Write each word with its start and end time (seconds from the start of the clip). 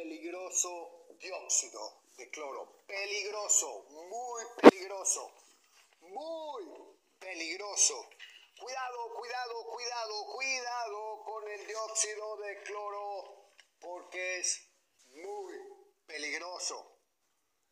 peligroso 0.00 1.04
dióxido 1.18 2.04
de 2.16 2.30
cloro. 2.30 2.84
Peligroso, 2.86 3.84
muy 3.90 4.42
peligroso, 4.62 5.30
muy 6.00 6.64
peligroso. 7.18 8.08
Cuidado, 8.58 9.14
cuidado, 9.14 9.66
cuidado, 9.66 10.26
cuidado 10.32 11.24
con 11.24 11.48
el 11.50 11.66
dióxido 11.66 12.36
de 12.38 12.62
cloro 12.62 13.52
porque 13.78 14.38
es 14.38 14.68
muy 15.08 15.54
peligroso. 16.06 16.96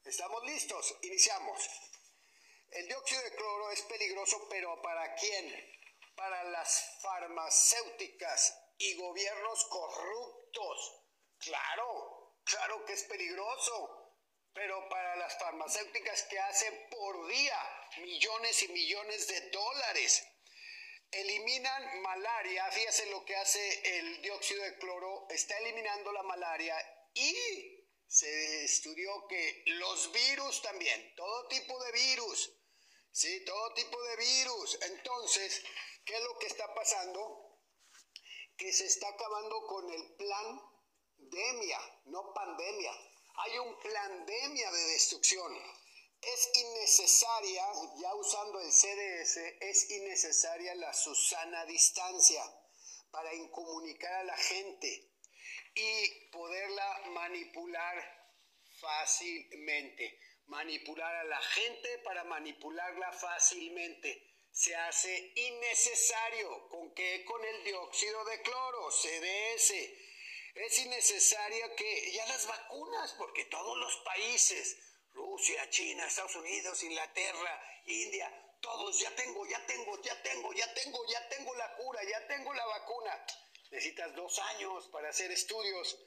¿Estamos 0.05 0.45
listos? 0.45 0.97
Iniciamos. 1.03 1.59
El 2.73 2.89
dióxido 2.89 3.23
de 3.23 3.37
cloro 3.37 3.71
es 3.71 3.81
peligroso, 3.83 4.47
pero 4.51 4.83
¿para 4.83 5.15
quién? 5.15 5.47
Para 6.15 6.45
las 6.45 6.99
farmacéuticas 7.01 8.55
y 8.77 8.97
gobiernos 8.97 9.65
corruptos. 9.65 10.99
Claro, 11.39 12.18
claro 12.49 12.85
que 12.85 12.95
es 12.95 13.05
peligroso, 13.05 14.15
pero 14.55 14.89
para 14.89 15.17
las 15.17 15.39
farmacéuticas 15.39 16.23
que 16.25 16.39
hacen 16.39 16.89
por 16.91 17.29
día 17.29 17.59
millones 17.99 18.63
y 18.63 18.69
millones 18.69 19.27
de 19.29 19.51
dólares. 19.51 20.27
Eliminan 21.11 22.03
malaria, 22.03 22.71
fíjese 22.71 23.07
lo 23.11 23.25
que 23.25 23.37
hace 23.37 23.99
el 23.99 24.23
dióxido 24.23 24.63
de 24.63 24.79
cloro, 24.79 25.27
está 25.31 25.57
eliminando 25.59 26.13
la 26.13 26.23
malaria 26.23 26.77
y 27.15 27.87
se 28.07 28.65
estudió 28.65 29.27
que 29.27 29.63
los 29.67 30.13
virus 30.13 30.63
también, 30.63 31.15
todo 31.15 31.49
tipo 31.49 31.83
de 31.85 31.93
virus, 31.93 32.53
sí, 33.11 33.45
todo 33.45 33.75
tipo 33.75 34.03
de 34.03 34.17
virus. 34.17 34.79
Entonces, 34.83 35.63
¿qué 36.05 36.15
es 36.15 36.23
lo 36.23 36.39
que 36.39 36.47
está 36.47 36.75
pasando? 36.75 37.59
Que 38.57 38.73
se 38.73 38.87
está 38.87 39.09
acabando 39.09 39.67
con 39.67 39.91
el 39.91 40.15
plan 40.17 40.78
demia, 41.19 41.79
no 42.07 42.33
pandemia. 42.33 42.93
Hay 43.35 43.59
un 43.59 43.77
pandemia 43.83 44.71
de 44.71 44.85
destrucción. 44.93 45.53
Es 46.21 46.51
innecesaria, 46.55 47.65
ya 48.01 48.15
usando 48.15 48.61
el 48.61 48.73
CDS, 48.73 49.37
es 49.61 49.91
innecesaria 49.91 50.75
la 50.75 50.93
Susana 50.93 51.65
distancia 51.67 52.43
para 53.11 53.33
incomunicar 53.35 54.13
a 54.13 54.25
la 54.25 54.37
gente 54.37 55.13
y 55.75 56.31
poderla 56.33 57.03
manipular 57.11 57.97
fácilmente. 58.81 60.21
Manipular 60.47 61.15
a 61.15 61.25
la 61.25 61.41
gente 61.41 61.99
para 61.99 62.25
manipularla 62.25 63.13
fácilmente 63.13 64.29
se 64.51 64.75
hace 64.75 65.33
innecesario. 65.37 66.69
¿Con 66.69 66.93
qué? 66.95 67.25
Con 67.25 67.45
el 67.45 67.65
dióxido 67.65 68.25
de 68.25 68.43
cloro, 68.43 68.91
CDS. 68.91 69.73
Es 70.55 70.79
innecesario 70.79 71.75
que 71.77 72.13
ya 72.13 72.27
las 72.27 72.47
vacunas, 72.47 73.15
porque 73.19 73.45
todos 73.47 73.77
los 73.79 73.97
países, 73.99 74.77
Rusia, 75.13 75.69
China, 75.71 76.07
Estados 76.07 76.37
Unidos, 76.37 76.83
Inglaterra, 76.83 77.63
India, 77.87 78.31
todos, 78.61 78.99
ya 78.99 79.15
tengo, 79.15 79.47
ya 79.47 79.65
tengo, 79.67 80.03
ya 80.03 80.23
tengo, 80.23 80.53
ya 80.53 80.75
tengo, 80.75 81.07
ya 81.07 81.29
tengo 81.29 81.55
la 81.55 81.75
cura, 81.77 82.01
ya 82.05 82.27
tengo 82.27 82.53
la 82.55 82.67
vacuna. 82.67 83.27
Necesitas 83.71 84.15
dos 84.15 84.39
años 84.39 84.89
para 84.89 85.11
hacer 85.11 85.31
estudios. 85.31 85.99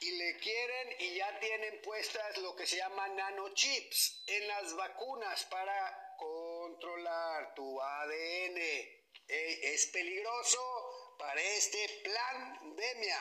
Y 0.00 0.12
le 0.12 0.38
quieren 0.38 0.96
y 1.00 1.16
ya 1.16 1.40
tienen 1.40 1.82
puestas 1.82 2.38
lo 2.38 2.54
que 2.54 2.66
se 2.66 2.76
llama 2.76 3.08
nanochips 3.08 4.22
en 4.28 4.46
las 4.46 4.76
vacunas 4.76 5.44
para 5.46 6.14
controlar 6.16 7.54
tu 7.54 7.80
ADN. 7.80 8.58
es 9.26 9.86
peligroso 9.88 10.97
para 11.18 11.40
este 11.42 12.00
plan 12.04 12.76
demia. 12.76 13.18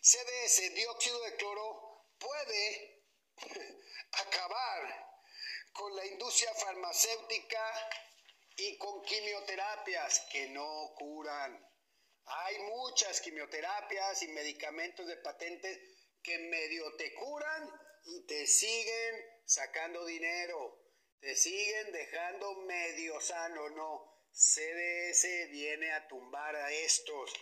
CDS, 0.00 0.74
dióxido 0.74 1.20
de 1.22 1.36
cloro, 1.36 2.06
puede 2.18 3.02
acabar 4.12 5.06
con 5.72 5.96
la 5.96 6.06
industria 6.06 6.54
farmacéutica 6.54 7.90
y 8.56 8.78
con 8.78 9.02
quimioterapias 9.02 10.26
que 10.30 10.48
no 10.50 10.94
curan. 10.96 11.60
Hay 12.26 12.58
muchas 12.60 13.20
quimioterapias 13.20 14.22
y 14.22 14.28
medicamentos 14.28 15.06
de 15.06 15.16
patentes 15.16 15.78
que 16.22 16.38
medio 16.38 16.94
te 16.96 17.14
curan 17.14 17.70
y 18.04 18.26
te 18.26 18.46
siguen 18.46 19.42
sacando 19.44 20.04
dinero, 20.04 20.92
te 21.20 21.34
siguen 21.34 21.92
dejando 21.92 22.54
medio 22.62 23.20
sano, 23.20 23.68
no. 23.70 24.15
CDS 24.38 25.48
viene 25.50 25.90
a 25.92 26.06
tumbar 26.08 26.54
a 26.54 26.70
estos. 26.70 27.32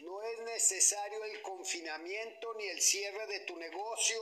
No 0.00 0.20
es 0.20 0.40
necesario 0.40 1.22
el 1.26 1.40
confinamiento 1.42 2.54
ni 2.54 2.66
el 2.66 2.82
cierre 2.82 3.24
de 3.28 3.40
tu 3.40 3.56
negocio. 3.56 4.20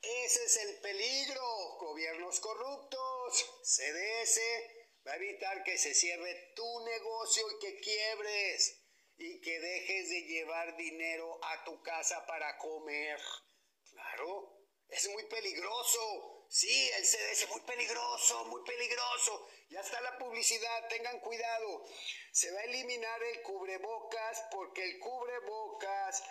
Ese 0.00 0.44
es 0.44 0.56
el 0.58 0.76
peligro. 0.76 1.42
Gobiernos 1.80 2.38
corruptos. 2.38 3.44
CDS 3.64 4.40
va 5.04 5.14
a 5.14 5.16
evitar 5.16 5.64
que 5.64 5.78
se 5.78 5.94
cierre 5.94 6.52
tu 6.54 6.84
negocio 6.84 7.44
y 7.50 7.58
que 7.58 7.80
quiebres 7.80 8.80
y 9.18 9.40
que 9.40 9.58
dejes 9.58 10.10
de 10.10 10.22
llevar 10.22 10.76
dinero 10.76 11.40
a 11.42 11.64
tu 11.64 11.82
casa 11.82 12.24
para 12.24 12.56
comer. 12.56 13.18
Claro, 13.90 14.64
es 14.88 15.08
muy 15.08 15.24
peligroso. 15.24 16.39
Sí, 16.52 16.90
el 16.96 17.06
CDS 17.06 17.48
muy 17.50 17.60
peligroso, 17.60 18.44
muy 18.46 18.60
peligroso. 18.64 19.48
Ya 19.68 19.82
está 19.82 20.00
la 20.00 20.18
publicidad, 20.18 20.88
tengan 20.88 21.20
cuidado. 21.20 21.84
Se 22.32 22.50
va 22.50 22.58
a 22.58 22.64
eliminar 22.64 23.22
el 23.22 23.40
cubrebocas 23.42 24.42
porque 24.50 24.82
el 24.82 24.98
cubrebocas 24.98 26.24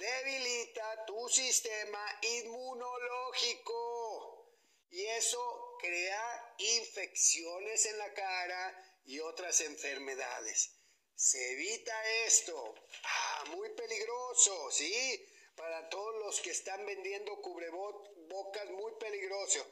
debilita 0.00 1.06
tu 1.06 1.28
sistema 1.28 2.18
inmunológico 2.22 4.50
y 4.90 5.06
eso 5.06 5.76
crea 5.78 6.54
infecciones 6.58 7.86
en 7.86 7.98
la 7.98 8.12
cara 8.14 9.00
y 9.04 9.20
otras 9.20 9.60
enfermedades. 9.60 10.72
Se 11.14 11.52
evita 11.52 12.10
esto. 12.26 12.74
Ah, 13.04 13.44
muy 13.50 13.70
peligroso, 13.76 14.72
¿sí? 14.72 15.35
Para 15.56 15.88
todos 15.88 16.14
los 16.22 16.40
que 16.40 16.50
están 16.50 16.84
vendiendo 16.84 17.40
cubrebocas, 17.40 18.70
muy 18.70 18.92
peligroso. 19.00 19.66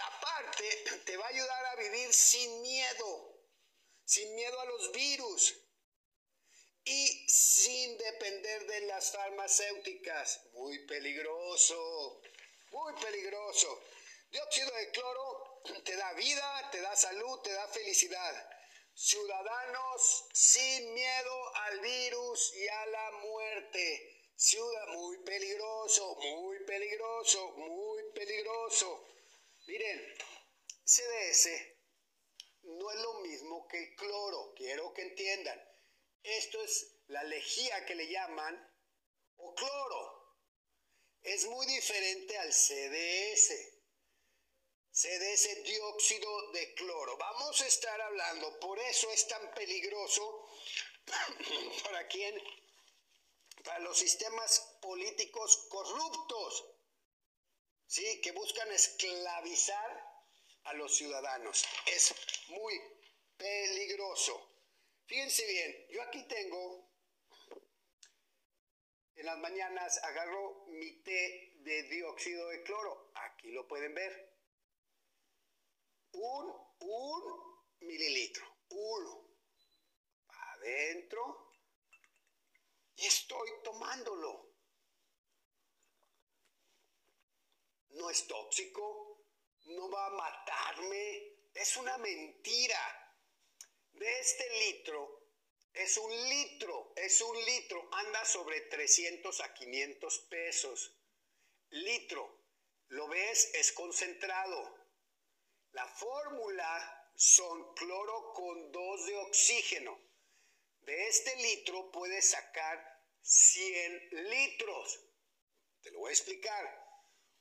Aparte, 0.00 0.84
te 1.04 1.16
va 1.16 1.26
a 1.26 1.28
ayudar 1.28 1.66
a 1.66 1.76
vivir 1.76 2.12
sin 2.12 2.62
miedo, 2.62 3.38
sin 4.04 4.34
miedo 4.34 4.60
a 4.60 4.64
los 4.66 4.92
virus 4.92 5.54
y 6.84 7.28
sin 7.28 7.98
depender 7.98 8.66
de 8.66 8.80
las 8.82 9.10
farmacéuticas. 9.12 10.40
Muy 10.52 10.86
peligroso, 10.86 12.20
muy 12.70 12.94
peligroso. 12.94 13.82
Dióxido 14.30 14.70
de 14.72 14.90
cloro 14.90 15.62
te 15.84 15.96
da 15.96 16.12
vida, 16.12 16.68
te 16.70 16.80
da 16.80 16.94
salud, 16.94 17.40
te 17.42 17.52
da 17.52 17.66
felicidad. 17.68 18.50
Ciudadanos 18.94 20.26
sin 20.32 20.94
miedo 20.94 21.56
al 21.56 21.80
virus 21.80 22.54
y 22.54 22.68
a 22.68 22.86
la 22.86 23.10
muerte. 23.12 24.13
Ciudad 24.36 24.88
muy 24.88 25.18
peligroso, 25.18 26.16
muy 26.16 26.58
peligroso, 26.64 27.52
muy 27.52 28.02
peligroso. 28.12 29.06
Miren, 29.66 30.14
CDS 30.84 31.48
no 32.62 32.90
es 32.90 33.00
lo 33.00 33.14
mismo 33.20 33.68
que 33.68 33.94
cloro, 33.94 34.52
quiero 34.56 34.92
que 34.92 35.02
entiendan. 35.02 35.60
Esto 36.22 36.62
es 36.62 36.96
la 37.06 37.22
lejía 37.24 37.84
que 37.86 37.94
le 37.94 38.08
llaman 38.08 38.74
o 39.36 39.54
cloro. 39.54 40.36
Es 41.22 41.46
muy 41.46 41.66
diferente 41.66 42.36
al 42.38 42.52
CDS. 42.52 43.74
CDS 44.90 45.64
dióxido 45.64 46.52
de 46.52 46.74
cloro. 46.74 47.16
Vamos 47.16 47.60
a 47.62 47.66
estar 47.66 48.00
hablando, 48.00 48.58
por 48.60 48.78
eso 48.78 49.10
es 49.10 49.26
tan 49.26 49.54
peligroso 49.54 50.48
para 51.84 52.06
quién, 52.08 52.40
para 53.64 53.78
los 53.80 53.98
sistemas 53.98 54.78
políticos 54.80 55.66
corruptos, 55.70 56.64
¿sí? 57.86 58.20
que 58.20 58.32
buscan 58.32 58.70
esclavizar 58.70 60.14
a 60.64 60.74
los 60.74 60.94
ciudadanos. 60.94 61.64
Es 61.86 62.14
muy 62.48 62.78
peligroso. 63.36 64.50
Fíjense 65.06 65.46
bien, 65.46 65.86
yo 65.90 66.02
aquí 66.02 66.26
tengo, 66.28 66.90
en 69.16 69.26
las 69.26 69.38
mañanas 69.38 70.02
agarro 70.04 70.66
mi 70.68 71.02
té 71.02 71.54
de 71.56 71.82
dióxido 71.84 72.48
de 72.48 72.62
cloro. 72.62 73.12
Aquí 73.14 73.50
lo 73.50 73.66
pueden 73.66 73.94
ver 73.94 74.34
un, 76.12 76.52
un 76.80 77.64
mililitro, 77.80 78.44
uno, 78.68 79.30
adentro, 80.28 81.43
y 82.96 83.06
estoy 83.06 83.50
tomándolo. 83.62 84.52
No 87.90 88.10
es 88.10 88.26
tóxico, 88.26 89.24
no 89.66 89.90
va 89.90 90.06
a 90.06 90.10
matarme, 90.10 91.34
es 91.54 91.76
una 91.76 91.96
mentira. 91.98 93.00
De 93.92 94.18
este 94.18 94.44
litro, 94.58 95.20
Es 95.72 95.98
un 95.98 96.28
litro, 96.28 96.92
es 96.94 97.20
un 97.20 97.36
litro, 97.44 97.88
anda 97.90 98.24
sobre 98.24 98.60
300 98.60 99.40
a 99.40 99.54
500 99.54 100.18
pesos. 100.30 100.96
Litro, 101.70 102.44
¿lo 102.88 103.08
ves? 103.08 103.50
Es 103.54 103.72
concentrado. 103.72 104.72
La 105.72 105.84
fórmula 105.88 107.10
son 107.16 107.74
cloro 107.74 108.32
con 108.34 108.70
2 108.70 109.06
de 109.06 109.16
oxígeno. 109.16 110.03
De 110.86 111.08
este 111.08 111.34
litro 111.36 111.90
puedes 111.90 112.30
sacar 112.30 112.94
100 113.22 114.08
litros. 114.30 115.00
Te 115.82 115.90
lo 115.90 116.00
voy 116.00 116.10
a 116.10 116.12
explicar. 116.12 116.84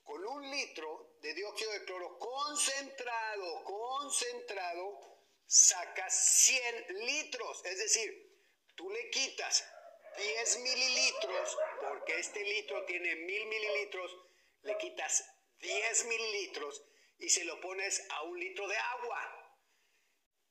Con 0.04 0.26
un 0.26 0.52
litro 0.52 1.18
de 1.22 1.34
dióxido 1.34 1.72
de 1.72 1.86
cloro 1.86 2.20
concentrado, 2.20 3.64
concentrado, 3.64 5.00
sacas 5.46 6.44
100 6.46 7.06
litros. 7.06 7.66
Es 7.66 7.78
decir, 7.78 8.34
tú 8.76 8.90
le 8.90 9.10
quitas 9.10 9.66
10 10.18 10.60
mililitros, 10.60 11.58
porque 11.82 12.20
este 12.20 12.44
litro 12.44 12.86
tiene 12.86 13.16
1000 13.16 13.46
mililitros, 13.48 14.12
le 14.62 14.78
quitas 14.78 15.26
10 15.60 16.06
mililitros 16.06 16.84
y 17.20 17.30
se 17.30 17.46
lo 17.46 17.60
pones 17.62 18.06
a 18.10 18.24
un 18.24 18.40
litro 18.40 18.68
de 18.68 18.78
agua. 18.78 19.43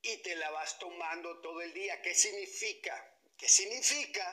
Y 0.03 0.17
te 0.19 0.35
la 0.37 0.51
vas 0.51 0.79
tomando 0.79 1.41
todo 1.41 1.61
el 1.63 1.73
día. 1.73 2.03
¿Qué 2.03 2.15
significa? 2.15 3.19
¿Qué 3.37 3.49
significa? 3.49 4.25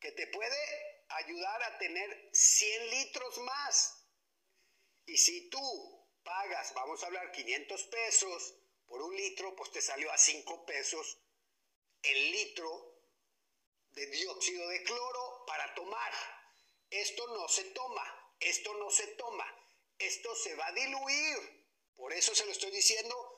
Que 0.00 0.12
te 0.12 0.26
puede 0.26 1.06
ayudar 1.08 1.62
a 1.62 1.78
tener 1.78 2.30
100 2.32 2.90
litros 2.90 3.38
más. 3.38 4.06
Y 5.06 5.16
si 5.16 5.48
tú 5.50 6.08
pagas, 6.24 6.74
vamos 6.74 7.02
a 7.02 7.06
hablar, 7.06 7.30
500 7.32 7.82
pesos 7.84 8.54
por 8.86 9.02
un 9.02 9.16
litro, 9.16 9.54
pues 9.56 9.70
te 9.70 9.80
salió 9.80 10.10
a 10.12 10.18
5 10.18 10.66
pesos 10.66 11.18
el 12.02 12.32
litro 12.32 12.92
de 13.92 14.06
dióxido 14.06 14.68
de 14.68 14.82
cloro 14.82 15.44
para 15.46 15.74
tomar. 15.74 16.12
Esto 16.90 17.26
no 17.28 17.48
se 17.48 17.64
toma, 17.64 18.34
esto 18.40 18.74
no 18.74 18.90
se 18.90 19.06
toma, 19.08 19.46
esto 19.98 20.34
se 20.34 20.54
va 20.56 20.66
a 20.66 20.72
diluir. 20.72 21.62
Por 21.94 22.12
eso 22.12 22.34
se 22.34 22.44
lo 22.44 22.52
estoy 22.52 22.70
diciendo, 22.70 23.31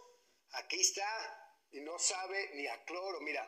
aquí 0.52 0.81
está, 0.81 1.67
y 1.70 1.81
no 1.81 1.99
sabe 1.99 2.50
ni 2.55 2.67
a 2.67 2.85
cloro, 2.85 3.20
mira. 3.20 3.44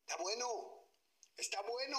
Está 0.00 0.16
bueno, 0.16 0.88
está 1.36 1.62
bueno. 1.62 1.98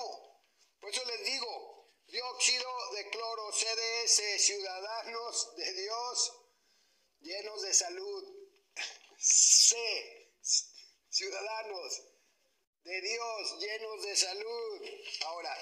Por 0.80 0.90
eso 0.90 1.04
les 1.06 1.26
digo, 1.26 1.84
Dióxido 2.08 2.92
de 2.92 3.10
cloro, 3.10 3.52
CDS, 3.52 4.22
ciudadanos 4.38 5.56
de 5.56 5.74
Dios, 5.74 6.34
llenos 7.22 7.62
de 7.64 7.74
salud. 7.74 8.24
C, 9.18 10.32
ciudadanos 11.10 12.04
de 12.84 13.02
Dios, 13.02 13.60
llenos 13.60 14.04
de 14.04 14.16
salud. 14.16 14.82
Ahora, 15.26 15.58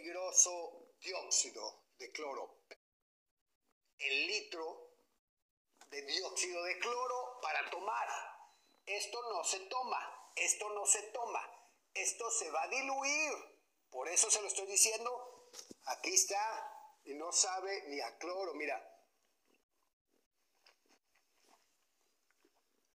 peligroso 0.00 0.94
dióxido 0.98 1.84
de 1.98 2.10
cloro 2.12 2.56
el 3.98 4.26
litro 4.26 4.88
de 5.90 6.00
dióxido 6.02 6.62
de 6.64 6.78
cloro 6.78 7.38
para 7.42 7.68
tomar. 7.68 8.08
Esto 8.86 9.20
no 9.30 9.44
se 9.44 9.60
toma, 9.66 10.32
esto 10.36 10.70
no 10.70 10.86
se 10.86 11.02
toma, 11.12 11.42
esto 11.92 12.30
se 12.30 12.50
va 12.50 12.62
a 12.62 12.68
diluir. 12.68 13.32
Por 13.90 14.08
eso 14.08 14.30
se 14.30 14.40
lo 14.40 14.48
estoy 14.48 14.66
diciendo. 14.66 15.50
Aquí 15.84 16.14
está 16.14 16.98
y 17.04 17.12
no 17.14 17.30
sabe 17.30 17.82
ni 17.88 18.00
a 18.00 18.16
cloro, 18.18 18.54
mira. 18.54 18.78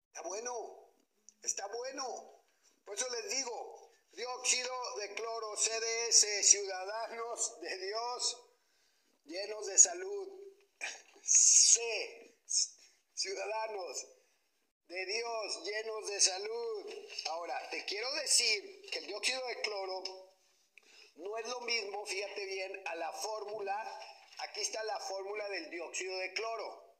Está 0.09 0.23
bueno, 0.23 0.91
está 1.43 1.67
bueno. 1.69 2.43
Por 2.85 2.95
eso 2.95 3.09
les 3.09 3.31
digo, 3.31 3.80
dióxido 4.13 4.97
de 4.97 5.15
cloro, 5.15 5.57
CDS, 5.57 6.47
ciudadanos 6.49 7.61
de 7.61 7.79
Dios, 7.79 8.43
llenos 9.25 9.67
de 9.67 9.79
salud, 9.79 10.29
C, 11.23 12.37
ciudadanos 13.15 14.07
de 14.91 15.07
Dios 15.07 15.63
llenos 15.65 16.09
de 16.09 16.21
salud. 16.21 16.95
Ahora, 17.31 17.71
te 17.71 17.85
quiero 17.85 18.13
decir 18.15 18.91
que 18.91 18.99
el 18.99 19.07
dióxido 19.07 19.47
de 19.47 19.61
cloro 19.63 20.03
no 21.15 21.39
es 21.39 21.47
lo 21.49 21.61
mismo, 21.61 22.05
fíjate 22.07 22.45
bien, 22.45 22.83
a 22.87 22.97
la 22.97 23.13
fórmula, 23.13 23.77
aquí 24.39 24.61
está 24.61 24.83
la 24.83 24.99
fórmula 24.99 25.49
del 25.49 25.71
dióxido 25.71 26.17
de 26.19 26.33
cloro. 26.33 26.97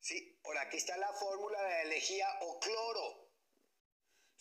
¿Sí? 0.00 0.38
Ahora, 0.44 0.62
aquí 0.62 0.76
está 0.76 0.96
la 0.98 1.12
fórmula 1.14 1.62
de 1.62 1.68
la 1.70 1.84
lejía 1.84 2.38
o 2.42 2.58
cloro. 2.60 3.29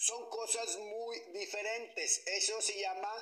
Son 0.02 0.30
cosas 0.30 0.78
muy 0.78 1.20
diferentes. 1.34 2.24
Eso 2.26 2.62
se 2.62 2.80
llama 2.80 3.14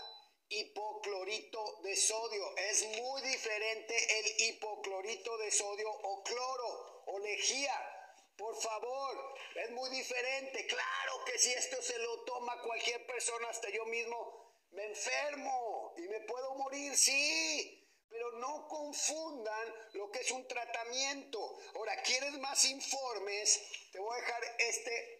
hipoclorito 0.47 1.81
de 1.81 1.95
sodio. 1.95 2.55
Es 2.55 2.85
muy 2.99 3.19
diferente 3.23 4.19
el 4.19 4.41
hipoclorito 4.43 5.39
de 5.39 5.49
sodio 5.49 5.89
o 5.89 6.21
cloro 6.21 7.03
o 7.07 7.17
lejía. 7.17 7.73
Por 8.37 8.55
favor, 8.61 9.39
es 9.55 9.71
muy 9.71 9.89
diferente. 9.89 10.67
Claro 10.67 11.25
que 11.25 11.39
si 11.39 11.51
esto 11.51 11.81
se 11.81 11.97
lo 11.97 12.23
toma 12.25 12.61
cualquier 12.61 13.07
persona, 13.07 13.49
hasta 13.49 13.71
yo 13.71 13.83
mismo, 13.87 14.67
me 14.69 14.85
enfermo 14.85 15.95
y 15.97 16.01
me 16.01 16.21
puedo 16.21 16.53
morir, 16.53 16.95
sí. 16.95 17.91
Pero 18.07 18.33
no 18.33 18.67
confundan 18.67 19.73
lo 19.93 20.11
que 20.11 20.19
es 20.19 20.29
un 20.29 20.47
tratamiento. 20.47 21.57
Ahora, 21.73 21.99
¿quieres 22.03 22.37
más 22.37 22.63
informes? 22.65 23.63
Te 23.91 23.97
voy 23.97 24.15
a 24.15 24.21
dejar 24.21 24.43
este 24.59 25.16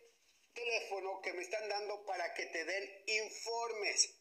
teléfono 0.58 1.22
que 1.22 1.34
me 1.34 1.44
están 1.44 1.70
dando 1.70 2.06
para 2.06 2.34
que 2.34 2.46
te 2.48 2.66
den 2.66 3.04
informes. 3.08 4.20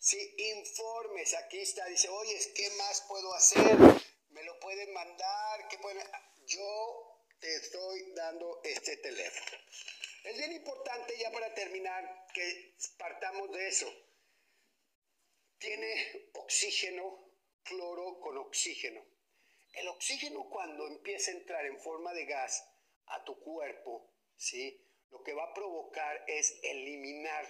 Sí, 0.00 0.34
informes, 0.36 1.34
aquí 1.34 1.60
está, 1.60 1.86
dice, 1.86 2.08
oye, 2.08 2.38
¿qué 2.54 2.70
más 2.76 3.02
puedo 3.08 3.32
hacer? 3.34 3.76
¿Me 4.30 4.42
lo 4.42 4.58
pueden 4.60 4.92
mandar? 4.92 5.68
¿Qué 5.68 5.78
pueden? 5.78 6.02
Yo 6.46 7.24
te 7.40 7.56
estoy 7.56 8.12
dando 8.12 8.60
este 8.64 8.96
teléfono. 8.98 9.58
Es 10.24 10.36
bien 10.36 10.52
importante 10.52 11.16
ya 11.18 11.30
para 11.30 11.54
terminar 11.54 12.26
que 12.34 12.74
partamos 12.98 13.50
de 13.52 13.68
eso. 13.68 13.86
Tiene 15.58 16.30
oxígeno, 16.34 17.30
cloro 17.62 18.20
con 18.20 18.36
oxígeno. 18.38 19.02
El 19.72 19.88
oxígeno 19.88 20.48
cuando 20.50 20.86
empieza 20.86 21.30
a 21.30 21.34
entrar 21.34 21.64
en 21.64 21.80
forma 21.80 22.12
de 22.12 22.26
gas 22.26 22.64
a 23.06 23.24
tu 23.24 23.38
cuerpo, 23.40 24.12
¿sí? 24.36 24.83
Lo 25.14 25.22
que 25.22 25.32
va 25.32 25.44
a 25.44 25.54
provocar 25.54 26.24
es 26.26 26.58
eliminar 26.64 27.44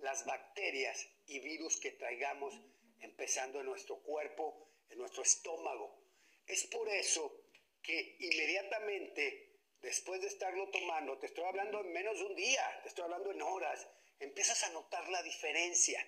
las 0.00 0.26
bacterias 0.26 1.08
y 1.26 1.40
virus 1.40 1.80
que 1.80 1.92
traigamos 1.92 2.54
empezando 3.00 3.60
en 3.60 3.66
nuestro 3.66 4.02
cuerpo, 4.02 4.68
en 4.90 4.98
nuestro 4.98 5.22
estómago. 5.22 6.04
Es 6.46 6.66
por 6.66 6.86
eso 6.90 7.46
que 7.80 8.16
inmediatamente 8.18 9.50
después 9.80 10.20
de 10.20 10.26
estarlo 10.26 10.68
tomando, 10.68 11.18
te 11.18 11.24
estoy 11.24 11.44
hablando 11.44 11.80
en 11.80 11.90
menos 11.90 12.18
de 12.18 12.24
un 12.26 12.36
día, 12.36 12.80
te 12.82 12.90
estoy 12.90 13.04
hablando 13.04 13.30
en 13.30 13.40
horas, 13.40 13.88
empiezas 14.18 14.62
a 14.64 14.70
notar 14.72 15.08
la 15.08 15.22
diferencia. 15.22 16.06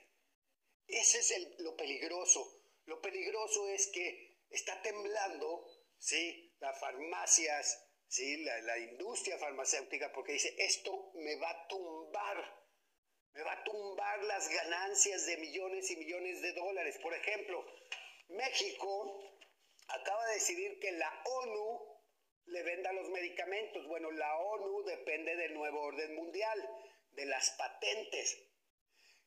Ese 0.87 1.20
es 1.20 1.58
lo 1.61 1.75
peligroso. 1.75 2.61
Lo 2.84 3.00
peligroso 3.00 3.66
es 3.70 3.87
que 3.87 4.42
está 4.50 4.82
temblando, 4.82 5.66
¿sí? 5.96 6.54
Las 6.61 6.78
farmacias, 6.78 7.82
¿sí? 8.12 8.37
La, 8.45 8.61
la 8.61 8.78
industria 8.78 9.38
farmacéutica, 9.38 10.12
porque 10.12 10.33
dice, 10.33 10.54
esto 10.59 11.12
me 11.14 11.37
va 11.37 11.50
a 11.50 11.69
tumbar 11.69 12.62
me 13.35 13.42
va 13.45 13.52
a 13.52 13.64
tumbar 13.64 14.23
las 14.25 14.47
ganancias 14.50 15.25
de 15.25 15.38
millones 15.38 15.90
y 15.90 15.97
millones 15.97 16.42
de 16.42 16.52
dólares. 16.52 16.99
Por 16.99 17.14
ejemplo, 17.14 17.64
México 18.28 19.25
acaba 19.88 20.26
de 20.26 20.35
decidir 20.35 20.78
que 20.78 20.92
la 20.92 21.23
ONU 21.25 22.02
le 22.45 22.62
venda 22.62 22.92
los 22.92 23.09
medicamentos. 23.09 23.87
Bueno, 23.87 24.11
la 24.11 24.37
ONU 24.37 24.85
depende 24.85 25.35
del 25.37 25.54
nuevo 25.54 25.81
orden 25.81 26.14
mundial, 26.14 26.59
de 27.12 27.25
las 27.25 27.52
patentes. 27.52 28.38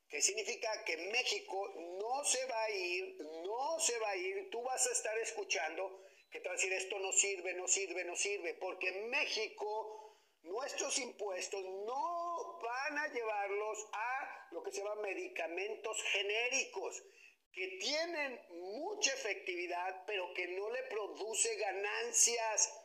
¿Qué 0.08 0.22
significa 0.22 0.84
que 0.86 0.98
México 0.98 1.74
no 2.00 2.24
se 2.26 2.46
va 2.46 2.64
a 2.64 2.70
ir, 2.70 3.18
no 3.44 3.80
se 3.80 3.98
va 3.98 4.10
a 4.12 4.16
ir, 4.16 4.52
tú 4.52 4.62
vas 4.62 4.86
a 4.86 4.92
estar 4.92 5.18
escuchando 5.18 6.05
que 6.36 6.42
te 6.42 6.50
va 6.50 6.54
a 6.54 6.58
decir 6.58 6.74
esto 6.74 7.00
no 7.00 7.14
sirve, 7.14 7.54
no 7.54 7.66
sirve, 7.66 8.04
no 8.04 8.14
sirve, 8.14 8.56
porque 8.56 8.92
México, 9.08 10.20
nuestros 10.42 11.00
impuestos 11.00 11.64
no 11.64 12.60
van 12.62 12.98
a 12.98 13.08
llevarlos 13.08 13.88
a 13.94 14.48
lo 14.52 14.62
que 14.62 14.72
se 14.72 14.80
llama 14.80 15.02
medicamentos 15.02 16.04
genéricos, 16.04 17.02
que 17.54 17.78
tienen 17.80 18.42
mucha 18.50 19.14
efectividad, 19.14 20.04
pero 20.06 20.34
que 20.34 20.50
no 20.50 20.70
le 20.72 20.84
produce 20.84 21.56
ganancias 21.56 22.82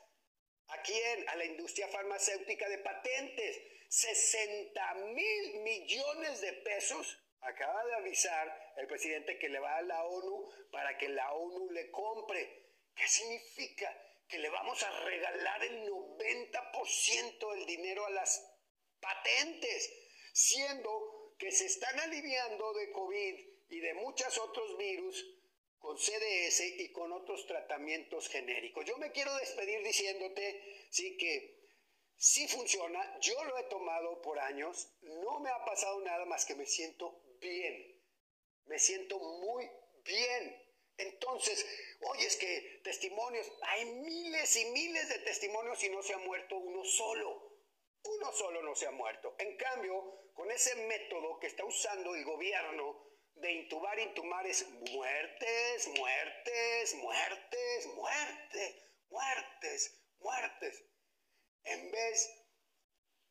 ¿A 0.69 0.83
quién? 0.83 1.29
A 1.29 1.35
la 1.35 1.45
industria 1.45 1.89
farmacéutica 1.89 2.69
de 2.69 2.79
patentes. 2.79 3.61
60 3.89 4.95
mil 4.95 5.61
millones 5.63 6.41
de 6.41 6.53
pesos. 6.53 7.19
Acaba 7.41 7.85
de 7.87 7.95
avisar 7.95 8.73
el 8.77 8.87
presidente 8.87 9.37
que 9.41 9.49
le 9.49 9.59
va 9.59 9.79
a 9.79 9.83
la 9.83 10.05
ONU 10.05 10.49
para 10.71 10.97
que 10.97 11.09
la 11.09 11.33
ONU 11.33 11.73
le 11.73 11.91
compre. 11.91 12.70
¿Qué 12.95 13.09
significa? 13.09 13.95
Que 14.29 14.39
le 14.39 14.49
vamos 14.49 14.83
a 14.83 15.05
regalar 15.05 15.65
el 15.65 15.89
90% 15.89 17.55
del 17.55 17.67
dinero 17.67 18.07
a 18.07 18.11
las 18.11 18.47
patentes, 19.01 19.93
siendo 20.33 21.35
que 21.39 21.51
se 21.51 21.67
están 21.67 21.99
aliviando 21.99 22.73
de 22.75 22.93
COVID 22.93 23.35
y 23.71 23.81
de 23.81 23.95
muchos 23.95 24.39
otros 24.39 24.77
virus 24.79 25.41
con 25.81 25.97
CDS 25.97 26.61
y 26.79 26.93
con 26.93 27.13
otros 27.13 27.47
tratamientos 27.47 28.29
genéricos. 28.29 28.85
Yo 28.85 28.99
me 28.99 29.11
quiero 29.11 29.35
despedir 29.37 29.83
diciéndote, 29.83 30.89
que 31.19 31.61
sí 32.17 32.47
funciona, 32.49 33.19
yo 33.21 33.43
lo 33.45 33.59
he 33.59 33.65
tomado 33.65 34.21
por 34.21 34.39
años, 34.39 34.93
no 35.01 35.41
me 35.41 35.49
ha 35.49 35.65
pasado 35.65 36.01
nada 36.01 36.27
más 36.27 36.45
que 36.45 36.55
me 36.55 36.67
siento 36.67 37.23
bien, 37.41 37.99
me 38.67 38.79
siento 38.79 39.19
muy 39.19 39.69
bien. 40.05 40.70
Entonces, 41.03 41.67
oye, 42.01 42.27
es 42.27 42.37
que 42.37 42.81
testimonios, 42.85 43.51
hay 43.63 43.85
miles 43.87 44.57
y 44.57 44.65
miles 44.67 45.09
de 45.09 45.19
testimonios 45.21 45.83
y 45.85 45.89
no 45.89 46.03
se 46.03 46.15
ha 46.15 46.19
muerto 46.19 46.57
uno 46.57 46.85
solo. 46.85 47.59
Uno 48.03 48.33
solo 48.33 48.63
no 48.63 48.75
se 48.75 48.87
ha 48.87 48.91
muerto. 48.91 49.35
En 49.39 49.57
cambio, 49.57 50.31
con 50.35 50.51
ese 50.51 50.75
método 50.87 51.39
que 51.39 51.49
está 51.49 51.65
usando 51.65 52.15
el 52.15 52.25
gobierno, 52.25 53.11
de 53.41 53.53
intubar, 53.53 53.99
intumar 53.99 54.47
es 54.47 54.69
muertes, 54.69 55.89
muertes, 55.97 56.95
muertes, 56.95 57.87
muertes, 57.95 58.77
muertes, 59.09 60.01
muertes. 60.19 60.85
En 61.65 61.91
vez 61.91 62.31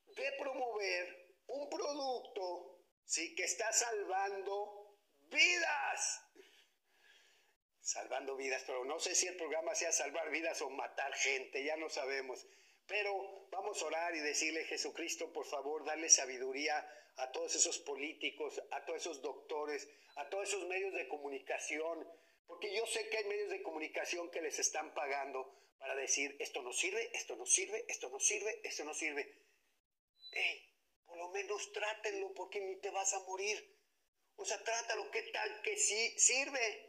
de 0.07 0.31
promover 0.39 1.35
un 1.47 1.69
producto 1.69 2.83
¿sí? 3.05 3.35
que 3.35 3.43
está 3.43 3.71
salvando 3.71 4.97
vidas. 5.29 6.21
Salvando 7.89 8.35
vidas, 8.35 8.63
pero 8.67 8.85
no 8.85 8.99
sé 8.99 9.15
si 9.15 9.25
el 9.25 9.35
programa 9.35 9.73
sea 9.73 9.91
salvar 9.91 10.29
vidas 10.29 10.61
o 10.61 10.69
matar 10.69 11.11
gente, 11.15 11.63
ya 11.63 11.75
no 11.75 11.89
sabemos. 11.89 12.45
Pero 12.85 13.47
vamos 13.49 13.81
a 13.81 13.85
orar 13.87 14.15
y 14.15 14.19
decirle, 14.19 14.63
Jesucristo, 14.65 15.33
por 15.33 15.47
favor, 15.47 15.83
dale 15.83 16.07
sabiduría 16.07 16.87
a 17.15 17.31
todos 17.31 17.55
esos 17.55 17.79
políticos, 17.79 18.61
a 18.69 18.85
todos 18.85 19.01
esos 19.01 19.23
doctores, 19.23 19.89
a 20.17 20.29
todos 20.29 20.49
esos 20.49 20.67
medios 20.67 20.93
de 20.93 21.07
comunicación, 21.07 22.07
porque 22.45 22.71
yo 22.75 22.85
sé 22.85 23.09
que 23.09 23.17
hay 23.17 23.25
medios 23.25 23.49
de 23.49 23.63
comunicación 23.63 24.29
que 24.29 24.41
les 24.41 24.59
están 24.59 24.93
pagando 24.93 25.51
para 25.79 25.95
decir, 25.95 26.35
esto 26.37 26.61
no 26.61 26.71
sirve, 26.71 27.09
esto 27.17 27.37
no 27.37 27.47
sirve, 27.47 27.85
esto 27.87 28.07
no 28.11 28.19
sirve, 28.19 28.61
esto 28.65 28.83
no 28.83 28.93
sirve. 28.93 29.35
Hey, 30.31 30.75
por 31.07 31.17
lo 31.17 31.29
menos 31.29 31.71
trátenlo 31.73 32.35
porque 32.35 32.61
ni 32.61 32.75
te 32.81 32.91
vas 32.91 33.15
a 33.15 33.19
morir. 33.21 33.79
O 34.35 34.45
sea, 34.45 34.63
trátalo, 34.63 35.09
¿qué 35.09 35.23
tal 35.23 35.63
que 35.63 35.75
sí 35.75 36.19
sirve? 36.19 36.88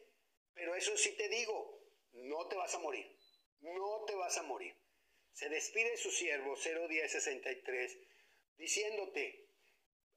Pero 0.61 0.75
eso 0.75 0.95
sí 0.95 1.17
te 1.17 1.26
digo, 1.31 1.81
no 2.12 2.47
te 2.47 2.55
vas 2.55 2.75
a 2.75 2.79
morir, 2.81 3.19
no 3.61 4.05
te 4.07 4.14
vas 4.14 4.37
a 4.37 4.43
morir. 4.43 4.76
Se 5.33 5.49
despide 5.49 5.97
su 5.97 6.11
siervo 6.11 6.55
01063 6.55 7.97
diciéndote, 8.59 9.49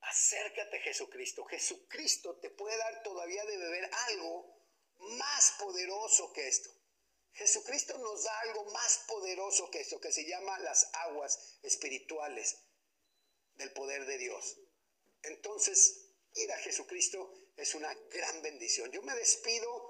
acércate 0.01 0.79
a 0.79 0.81
Jesucristo. 0.81 1.45
Jesucristo 1.45 2.39
te 2.41 2.49
puede 2.49 2.75
dar 2.75 3.03
todavía 3.03 3.45
de 3.45 3.55
beber 3.55 3.89
algo 4.09 4.53
más 4.97 5.55
poderoso 5.59 6.33
que 6.33 6.45
esto. 6.45 6.69
Jesucristo 7.31 7.97
nos 7.99 8.25
da 8.25 8.37
algo 8.41 8.65
más 8.65 9.05
poderoso 9.07 9.71
que 9.71 9.79
esto, 9.79 10.01
que 10.01 10.11
se 10.11 10.27
llama 10.27 10.59
las 10.59 10.89
aguas 11.05 11.57
espirituales 11.61 12.65
del 13.53 13.71
poder 13.71 14.05
de 14.05 14.17
Dios. 14.17 14.59
Entonces, 15.21 16.09
ir 16.33 16.51
a 16.51 16.57
Jesucristo 16.57 17.33
es 17.55 17.75
una 17.75 17.93
gran 18.11 18.41
bendición. 18.41 18.91
Yo 18.91 19.01
me 19.03 19.15
despido 19.15 19.82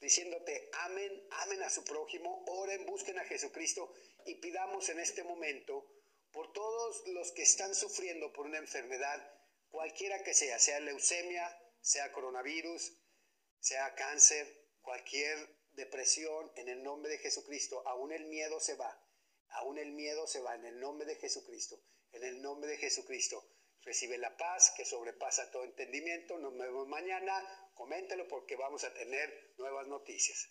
diciéndote, 0.00 0.70
amen, 0.84 1.28
amen 1.42 1.62
a 1.62 1.70
su 1.70 1.84
prójimo, 1.84 2.44
oren, 2.46 2.86
busquen 2.86 3.18
a 3.18 3.24
Jesucristo 3.24 3.92
y 4.24 4.36
pidamos 4.36 4.88
en 4.88 4.98
este 4.98 5.22
momento 5.22 5.86
por 6.32 6.52
todos 6.52 7.06
los 7.08 7.32
que 7.32 7.42
están 7.42 7.74
sufriendo 7.74 8.32
por 8.32 8.46
una 8.46 8.58
enfermedad 8.58 9.20
cualquiera 9.68 10.22
que 10.22 10.34
sea, 10.34 10.58
sea 10.58 10.80
leucemia, 10.80 11.46
sea 11.80 12.12
coronavirus, 12.12 12.92
sea 13.58 13.94
cáncer, 13.94 14.68
cualquier 14.80 15.60
depresión, 15.72 16.50
en 16.56 16.68
el 16.68 16.82
nombre 16.82 17.10
de 17.10 17.18
Jesucristo, 17.18 17.86
aún 17.86 18.12
el 18.12 18.26
miedo 18.26 18.60
se 18.60 18.74
va, 18.74 19.02
aún 19.48 19.78
el 19.78 19.92
miedo 19.92 20.26
se 20.26 20.40
va, 20.40 20.54
en 20.54 20.64
el 20.64 20.80
nombre 20.80 21.06
de 21.06 21.16
Jesucristo, 21.16 21.80
en 22.12 22.24
el 22.24 22.42
nombre 22.42 22.70
de 22.70 22.76
Jesucristo. 22.78 23.44
Recibe 23.82 24.18
la 24.18 24.36
paz 24.36 24.72
que 24.76 24.84
sobrepasa 24.84 25.50
todo 25.50 25.64
entendimiento. 25.64 26.38
Nos 26.38 26.56
vemos 26.56 26.86
mañana. 26.88 27.32
Coméntelo 27.74 28.28
porque 28.28 28.56
vamos 28.56 28.84
a 28.84 28.92
tener 28.92 29.54
nuevas 29.56 29.86
noticias. 29.88 30.50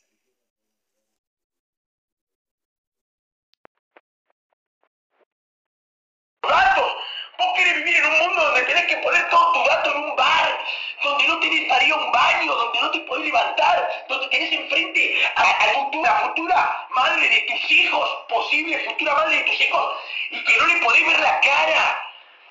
Vos 7.40 7.54
querés 7.56 7.76
vivir 7.76 7.96
en 7.96 8.06
un 8.06 8.20
mundo 8.20 8.44
donde 8.44 8.64
tenés 8.64 8.86
que 8.88 8.98
poner 8.98 9.30
todo 9.30 9.54
tu 9.54 9.64
gato 9.64 9.92
en 9.92 10.04
un 10.04 10.16
bar, 10.18 10.60
donde 11.04 11.28
no 11.28 11.40
tenés 11.40 11.70
para 11.70 11.86
un 11.96 12.12
baño, 12.12 12.54
donde 12.54 12.82
no 12.82 12.92
te 12.92 13.00
podés 13.00 13.26
levantar, 13.26 14.06
donde 14.10 14.28
tenés 14.28 14.52
enfrente 14.52 15.26
a, 15.36 15.68
la 15.68 15.74
futura, 15.74 16.20
futura 16.20 16.88
madre 16.90 17.30
de 17.30 17.40
tus 17.48 17.72
hijos, 17.72 18.26
posible 18.28 18.80
futura 18.90 19.14
madre 19.14 19.38
de 19.38 19.44
tus 19.44 19.62
hijos, 19.62 19.98
y 20.32 20.44
que 20.44 20.58
no 20.58 20.68
le 20.68 20.82
podés 20.82 21.06
ver 21.08 21.20
la 21.20 21.40
cara, 21.40 22.09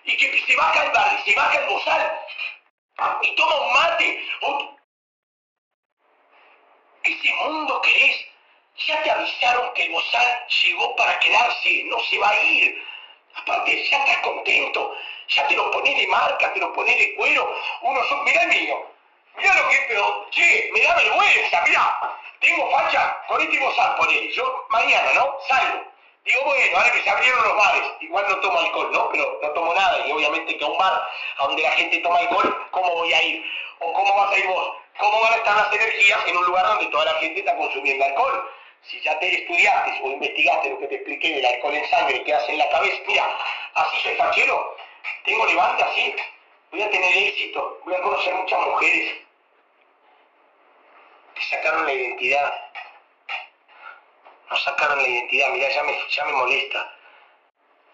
y 0.08 0.16
que 0.16 0.44
se 0.46 0.56
baja 0.56 0.84
el 0.84 0.90
bar, 0.90 1.22
se 1.24 1.34
baja 1.34 1.58
el 1.58 1.66
bozal, 1.66 2.20
y 3.22 3.34
toma 3.36 3.60
un 3.60 3.72
mate. 3.74 4.24
Ese 7.04 7.34
mundo 7.34 7.80
que 7.82 8.10
es, 8.10 8.26
ya 8.86 9.02
te 9.02 9.10
avisaron 9.10 9.72
que 9.74 9.84
el 9.84 9.92
bozal 9.92 10.46
llegó 10.62 10.96
para 10.96 11.18
quedarse, 11.20 11.84
no 11.86 12.00
se 12.00 12.18
va 12.18 12.30
a 12.30 12.42
ir. 12.42 12.84
Aparte, 13.34 13.84
ya 13.88 13.98
estás 13.98 14.18
contento, 14.18 14.96
ya 15.28 15.46
te 15.46 15.54
lo 15.54 15.70
pones 15.70 15.96
de 15.96 16.06
marca, 16.08 16.52
te 16.54 16.60
lo 16.60 16.72
pones 16.72 16.98
de 16.98 17.14
cuero. 17.14 17.54
Uno 17.82 18.04
son, 18.06 18.24
mirá 18.24 18.42
el 18.42 18.48
mío, 18.48 18.86
mirá 19.36 19.54
lo 19.54 19.68
que 19.68 19.74
es, 19.74 19.84
pero, 19.88 20.26
che, 20.30 20.70
me 20.72 20.80
da 20.80 20.94
vergüenza, 20.96 21.62
mirá, 21.66 22.18
tengo 22.40 22.70
facha 22.70 23.16
con 23.28 23.40
este 23.42 23.58
bozal, 23.60 23.94
ponele. 23.96 24.32
Yo 24.32 24.66
mañana, 24.70 25.12
¿no? 25.14 25.36
Salgo. 25.48 25.87
Digo, 26.28 26.44
bueno, 26.44 26.76
ahora 26.76 26.92
que 26.92 27.02
se 27.02 27.10
abrieron 27.10 27.42
los 27.42 27.56
bares, 27.56 27.84
igual 28.00 28.24
no 28.28 28.36
tomo 28.40 28.58
alcohol, 28.58 28.90
¿no? 28.92 29.08
Pero 29.10 29.38
no 29.42 29.48
tomo 29.50 29.74
nada, 29.74 30.06
y 30.06 30.12
obviamente 30.12 30.58
que 30.58 30.64
a 30.64 30.68
un 30.68 30.76
bar 30.76 31.08
a 31.38 31.44
donde 31.44 31.62
la 31.62 31.72
gente 31.72 31.98
toma 31.98 32.18
alcohol, 32.18 32.68
¿cómo 32.70 32.94
voy 32.96 33.12
a 33.12 33.22
ir? 33.22 33.44
¿O 33.80 33.92
cómo 33.92 34.14
vas 34.14 34.32
a 34.32 34.38
ir 34.38 34.46
vos? 34.46 34.76
¿Cómo 34.98 35.20
van 35.20 35.32
a 35.32 35.36
estar 35.36 35.56
las 35.56 35.72
energías 35.72 36.20
en 36.26 36.36
un 36.36 36.44
lugar 36.44 36.66
donde 36.66 36.86
toda 36.86 37.06
la 37.06 37.14
gente 37.14 37.40
está 37.40 37.56
consumiendo 37.56 38.04
alcohol? 38.04 38.44
si 38.82 39.00
ya 39.00 39.18
te 39.18 39.42
estudiaste 39.42 40.00
o 40.02 40.10
investigaste 40.12 40.70
lo 40.70 40.78
que 40.78 40.86
te 40.86 40.94
expliqué 40.96 41.34
del 41.34 41.46
alcohol 41.46 41.74
en 41.74 41.90
sangre 41.90 42.22
que 42.24 42.34
hace 42.34 42.52
en 42.52 42.58
la 42.58 42.70
cabeza, 42.70 43.02
mira, 43.06 43.38
así 43.74 43.96
soy 44.02 44.14
fachero, 44.14 44.76
tengo 45.24 45.46
levante 45.46 45.82
así, 45.82 46.14
voy 46.70 46.82
a 46.82 46.90
tener 46.90 47.16
éxito, 47.16 47.80
voy 47.84 47.94
a 47.94 48.02
conocer 48.02 48.34
muchas 48.34 48.60
mujeres. 48.60 49.14
Te 51.34 51.42
sacaron 51.44 51.86
la 51.86 51.92
identidad. 51.92 52.54
Nos 54.50 54.62
sacaron 54.62 55.02
la 55.02 55.08
identidad, 55.08 55.50
mira, 55.50 55.68
ya 55.68 55.82
me, 55.82 55.98
ya 56.08 56.24
me 56.24 56.32
molesta. 56.32 56.94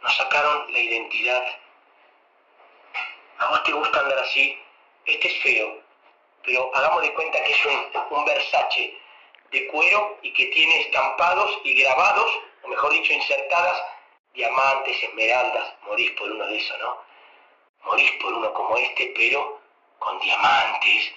Nos 0.02 0.16
sacaron 0.16 0.72
la 0.72 0.78
identidad. 0.78 1.44
A 3.38 3.48
vos 3.48 3.62
te 3.64 3.72
gusta 3.72 3.98
andar 3.98 4.18
así, 4.18 4.58
este 5.06 5.28
es 5.28 5.42
feo, 5.42 5.82
pero 6.44 6.70
hagamos 6.74 7.02
de 7.02 7.12
cuenta 7.14 7.42
que 7.42 7.52
es 7.52 7.66
un, 7.66 7.90
un 8.10 8.24
Versace 8.24 8.96
de 9.50 9.66
cuero 9.68 10.18
y 10.22 10.32
que 10.32 10.46
tiene 10.46 10.80
estampados 10.82 11.58
y 11.64 11.74
grabados, 11.74 12.30
o 12.62 12.68
mejor 12.68 12.92
dicho, 12.92 13.12
insertadas, 13.12 13.82
diamantes, 14.34 15.02
esmeraldas. 15.02 15.74
Morís 15.82 16.10
por 16.12 16.30
uno 16.30 16.46
de 16.46 16.56
esos, 16.56 16.78
¿no? 16.78 16.98
Morís 17.84 18.10
por 18.22 18.32
uno 18.32 18.52
como 18.52 18.76
este, 18.76 19.12
pero 19.16 19.60
con 19.98 20.18
diamantes, 20.20 21.12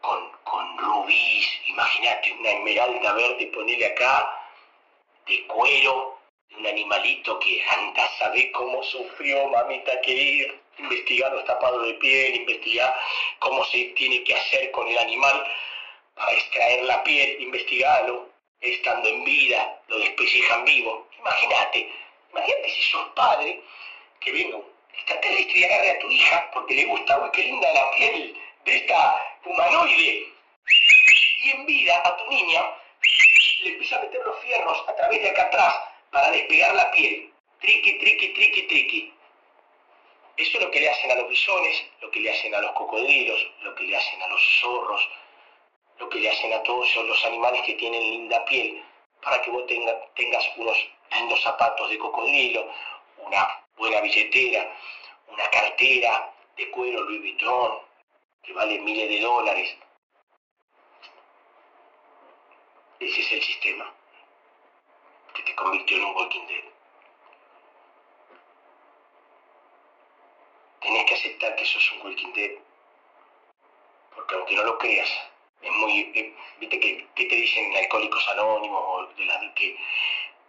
con, 0.00 0.32
con 0.44 0.78
rubíes. 0.78 1.46
Imagínate 1.66 2.32
una 2.32 2.50
esmeralda 2.50 3.12
verde, 3.14 3.46
ponele 3.54 3.86
acá, 3.86 4.39
de 5.26 5.46
cuero, 5.46 6.18
un 6.58 6.66
animalito 6.66 7.38
que 7.38 7.62
anda, 7.64 8.08
sabe 8.18 8.50
cómo 8.52 8.82
sufrió, 8.82 9.48
mamita 9.48 10.00
querida. 10.02 10.52
Investigar 10.78 11.32
los 11.32 11.44
tapados 11.44 11.86
de 11.86 11.94
piel, 11.94 12.36
investigar 12.36 12.94
cómo 13.38 13.64
se 13.66 13.84
tiene 13.96 14.24
que 14.24 14.34
hacer 14.34 14.70
con 14.70 14.88
el 14.88 14.98
animal 14.98 15.46
a 16.16 16.32
extraer 16.32 16.84
la 16.84 17.02
piel, 17.04 17.40
investigarlo, 17.42 18.28
estando 18.60 19.08
en 19.08 19.24
vida, 19.24 19.80
lo 19.88 19.98
despellejan 19.98 20.64
vivo. 20.64 21.06
Imagínate, 21.18 21.92
imagínate 22.30 22.70
si 22.70 22.82
sos 22.82 23.08
padre, 23.14 23.62
que 24.20 24.32
venga 24.32 24.56
un 24.56 24.64
extraterrestre 24.94 25.60
y 25.60 25.64
agarre 25.64 25.90
a 25.90 25.98
tu 25.98 26.10
hija 26.10 26.50
porque 26.52 26.74
le 26.74 26.84
gusta, 26.86 27.18
uy, 27.18 27.30
qué 27.32 27.42
linda 27.42 27.72
la 27.72 27.90
piel 27.92 28.36
de 28.64 28.76
esta 28.76 29.36
humanoide. 29.44 30.28
Y 31.42 31.50
en 31.50 31.66
vida 31.66 32.02
a 32.04 32.16
tu 32.16 32.30
niña 32.30 32.79
le 33.62 33.70
empieza 33.70 33.96
a 33.96 34.02
meter 34.02 34.20
los 34.24 34.38
fierros 34.40 34.84
a 34.88 34.94
través 34.96 35.22
de 35.22 35.30
acá 35.30 35.42
atrás 35.42 35.74
para 36.10 36.30
despegar 36.30 36.74
la 36.74 36.90
piel. 36.90 37.32
Triqui, 37.60 37.98
triqui, 37.98 38.28
triqui, 38.34 38.62
triqui. 38.62 39.14
Eso 40.36 40.56
es 40.58 40.64
lo 40.64 40.70
que 40.70 40.80
le 40.80 40.88
hacen 40.88 41.10
a 41.10 41.16
los 41.16 41.28
bisones, 41.28 41.84
lo 42.00 42.10
que 42.10 42.20
le 42.20 42.30
hacen 42.30 42.54
a 42.54 42.60
los 42.60 42.72
cocodrilos, 42.72 43.46
lo 43.62 43.74
que 43.74 43.84
le 43.84 43.96
hacen 43.96 44.22
a 44.22 44.28
los 44.28 44.40
zorros, 44.60 45.08
lo 45.98 46.08
que 46.08 46.18
le 46.18 46.30
hacen 46.30 46.52
a 46.54 46.62
todos 46.62 46.94
los 46.96 47.24
animales 47.26 47.60
que 47.62 47.74
tienen 47.74 48.00
linda 48.00 48.42
piel, 48.46 48.82
para 49.20 49.42
que 49.42 49.50
vos 49.50 49.66
tengas 49.66 50.50
unos 50.56 50.76
lindos 51.12 51.42
zapatos 51.42 51.90
de 51.90 51.98
cocodrilo, 51.98 52.66
una 53.18 53.64
buena 53.76 54.00
billetera, 54.00 54.72
una 55.28 55.46
cartera 55.50 56.32
de 56.56 56.70
cuero 56.70 57.02
Louis 57.02 57.20
Vuitton, 57.20 57.78
que 58.42 58.52
vale 58.54 58.78
miles 58.78 59.08
de 59.10 59.20
dólares. 59.20 59.76
Ese 63.00 63.20
es 63.22 63.32
el 63.32 63.42
sistema 63.42 63.90
que 65.34 65.42
te 65.42 65.54
convirtió 65.54 65.96
en 65.96 66.04
un 66.04 66.16
Walking 66.16 66.46
Dead. 66.46 66.64
Tenés 70.82 71.04
que 71.06 71.14
aceptar 71.14 71.56
que 71.56 71.64
sos 71.64 71.92
un 71.92 72.02
Walking 72.02 72.32
Dead. 72.34 72.58
Porque 74.14 74.34
aunque 74.34 74.54
no 74.54 74.64
lo 74.64 74.78
creas, 74.78 75.08
es 75.62 75.72
muy... 75.72 76.34
Viste 76.58 76.78
que, 76.78 77.08
te 77.14 77.36
dicen 77.36 77.74
Alcohólicos 77.74 78.28
Anónimos 78.28 78.82
o 78.86 79.06
de 79.16 79.24
la, 79.24 79.54
que, 79.54 79.78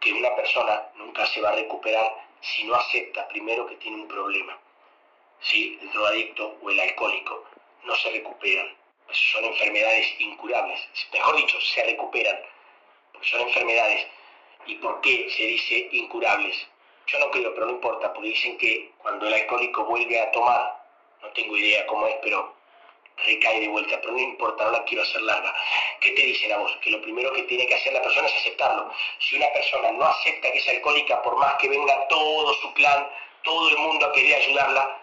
que 0.02 0.12
una 0.12 0.36
persona 0.36 0.90
nunca 0.96 1.26
se 1.28 1.40
va 1.40 1.50
a 1.50 1.56
recuperar 1.56 2.28
si 2.42 2.66
no 2.66 2.76
acepta 2.76 3.30
primero 3.30 3.66
que 3.66 3.78
tiene 3.78 3.96
un 3.96 4.10
problema. 4.10 4.60
¿Sí? 5.40 5.80
El 5.82 5.90
drogadicto 5.94 6.58
o 6.62 6.70
el 6.70 6.82
alcohólico 6.82 7.46
no 7.84 7.96
se 7.96 8.12
recuperan. 8.12 8.81
Son 9.14 9.46
enfermedades 9.46 10.08
incurables. 10.20 10.80
Mejor 11.12 11.36
dicho, 11.36 11.60
se 11.62 11.84
recuperan. 11.84 12.38
Porque 13.12 13.28
son 13.28 13.42
enfermedades. 13.42 14.08
¿Y 14.68 14.76
por 14.76 15.02
qué 15.02 15.30
se 15.36 15.44
dice 15.44 15.90
incurables? 15.92 16.56
Yo 17.08 17.20
no 17.20 17.32
creo, 17.32 17.54
pero 17.54 17.66
no 17.66 17.74
importa, 17.74 18.14
porque 18.14 18.30
dicen 18.30 18.58
que 18.58 18.92
cuando 19.00 19.28
el 19.28 19.34
alcohólico 19.34 19.86
vuelve 19.86 20.20
a 20.20 20.32
tomar, 20.32 20.82
no 21.22 21.28
tengo 21.30 21.58
idea 21.58 21.86
cómo 21.88 22.08
es, 22.08 22.16
pero 22.22 22.56
recae 23.26 23.60
de 23.60 23.68
vuelta, 23.68 24.00
pero 24.02 24.14
no 24.14 24.20
importa, 24.20 24.66
no 24.66 24.72
la 24.72 24.84
quiero 24.86 25.04
hacer 25.04 25.22
larga. 25.22 25.54
¿Qué 26.00 26.12
te 26.12 26.22
dicen 26.22 26.52
a 26.54 26.58
vos? 26.58 26.76
Que 26.82 26.92
lo 26.92 27.02
primero 27.02 27.32
que 27.34 27.44
tiene 27.44 27.68
que 27.68 27.76
hacer 27.76 27.94
la 27.94 28.02
persona 28.02 28.28
es 28.28 28.36
aceptarlo. 28.36 28.92
Si 29.20 29.36
una 29.36 29.52
persona 29.52 29.92
no 29.92 30.06
acepta 30.06 30.52
que 30.52 30.58
es 30.58 30.70
alcohólica, 30.70 31.22
por 31.22 31.38
más 31.38 31.56
que 31.56 31.70
venga 31.70 32.08
todo 32.08 32.54
su 32.56 32.74
clan, 32.74 33.08
todo 33.44 33.70
el 33.70 33.78
mundo 33.78 34.06
a 34.06 34.14
querer 34.14 34.36
ayudarla, 34.36 35.02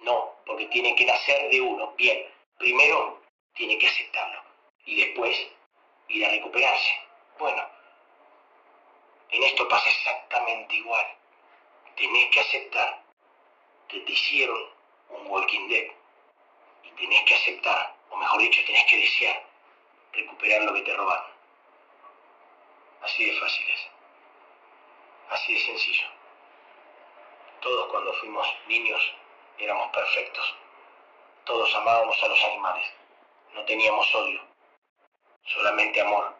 no, 0.00 0.34
porque 0.46 0.66
tiene 0.66 0.94
que 0.94 1.06
nacer 1.06 1.50
de 1.50 1.60
uno. 1.60 1.92
Bien, 1.96 2.24
primero 2.58 3.17
tiene 3.58 3.76
que 3.76 3.88
aceptarlo 3.88 4.40
y 4.86 5.04
después 5.04 5.36
ir 6.06 6.24
a 6.24 6.30
recuperarse. 6.30 7.00
Bueno, 7.38 7.68
en 9.30 9.42
esto 9.42 9.68
pasa 9.68 9.90
exactamente 9.90 10.76
igual. 10.76 11.06
Tenés 11.96 12.30
que 12.30 12.40
aceptar 12.40 13.02
que 13.88 14.00
te 14.00 14.12
hicieron 14.12 14.58
un 15.10 15.26
Walking 15.26 15.68
Dead 15.68 15.90
y 16.84 16.90
tenés 16.92 17.22
que 17.24 17.34
aceptar, 17.34 17.94
o 18.10 18.16
mejor 18.16 18.40
dicho, 18.40 18.64
tenés 18.64 18.84
que 18.84 18.96
desear 18.96 19.44
recuperar 20.12 20.62
lo 20.62 20.74
que 20.74 20.82
te 20.82 20.94
robaron. 20.94 21.30
Así 23.02 23.24
de 23.24 23.40
fácil 23.40 23.68
es. 23.70 23.88
Así 25.30 25.54
de 25.54 25.60
sencillo. 25.60 26.06
Todos 27.60 27.90
cuando 27.90 28.12
fuimos 28.14 28.46
niños 28.68 29.02
éramos 29.58 29.90
perfectos. 29.90 30.54
Todos 31.44 31.74
amábamos 31.74 32.22
a 32.22 32.28
los 32.28 32.44
animales. 32.44 32.97
No 33.54 33.64
teníamos 33.64 34.14
odio. 34.14 34.40
Solamente 35.44 36.00
amor. 36.00 36.34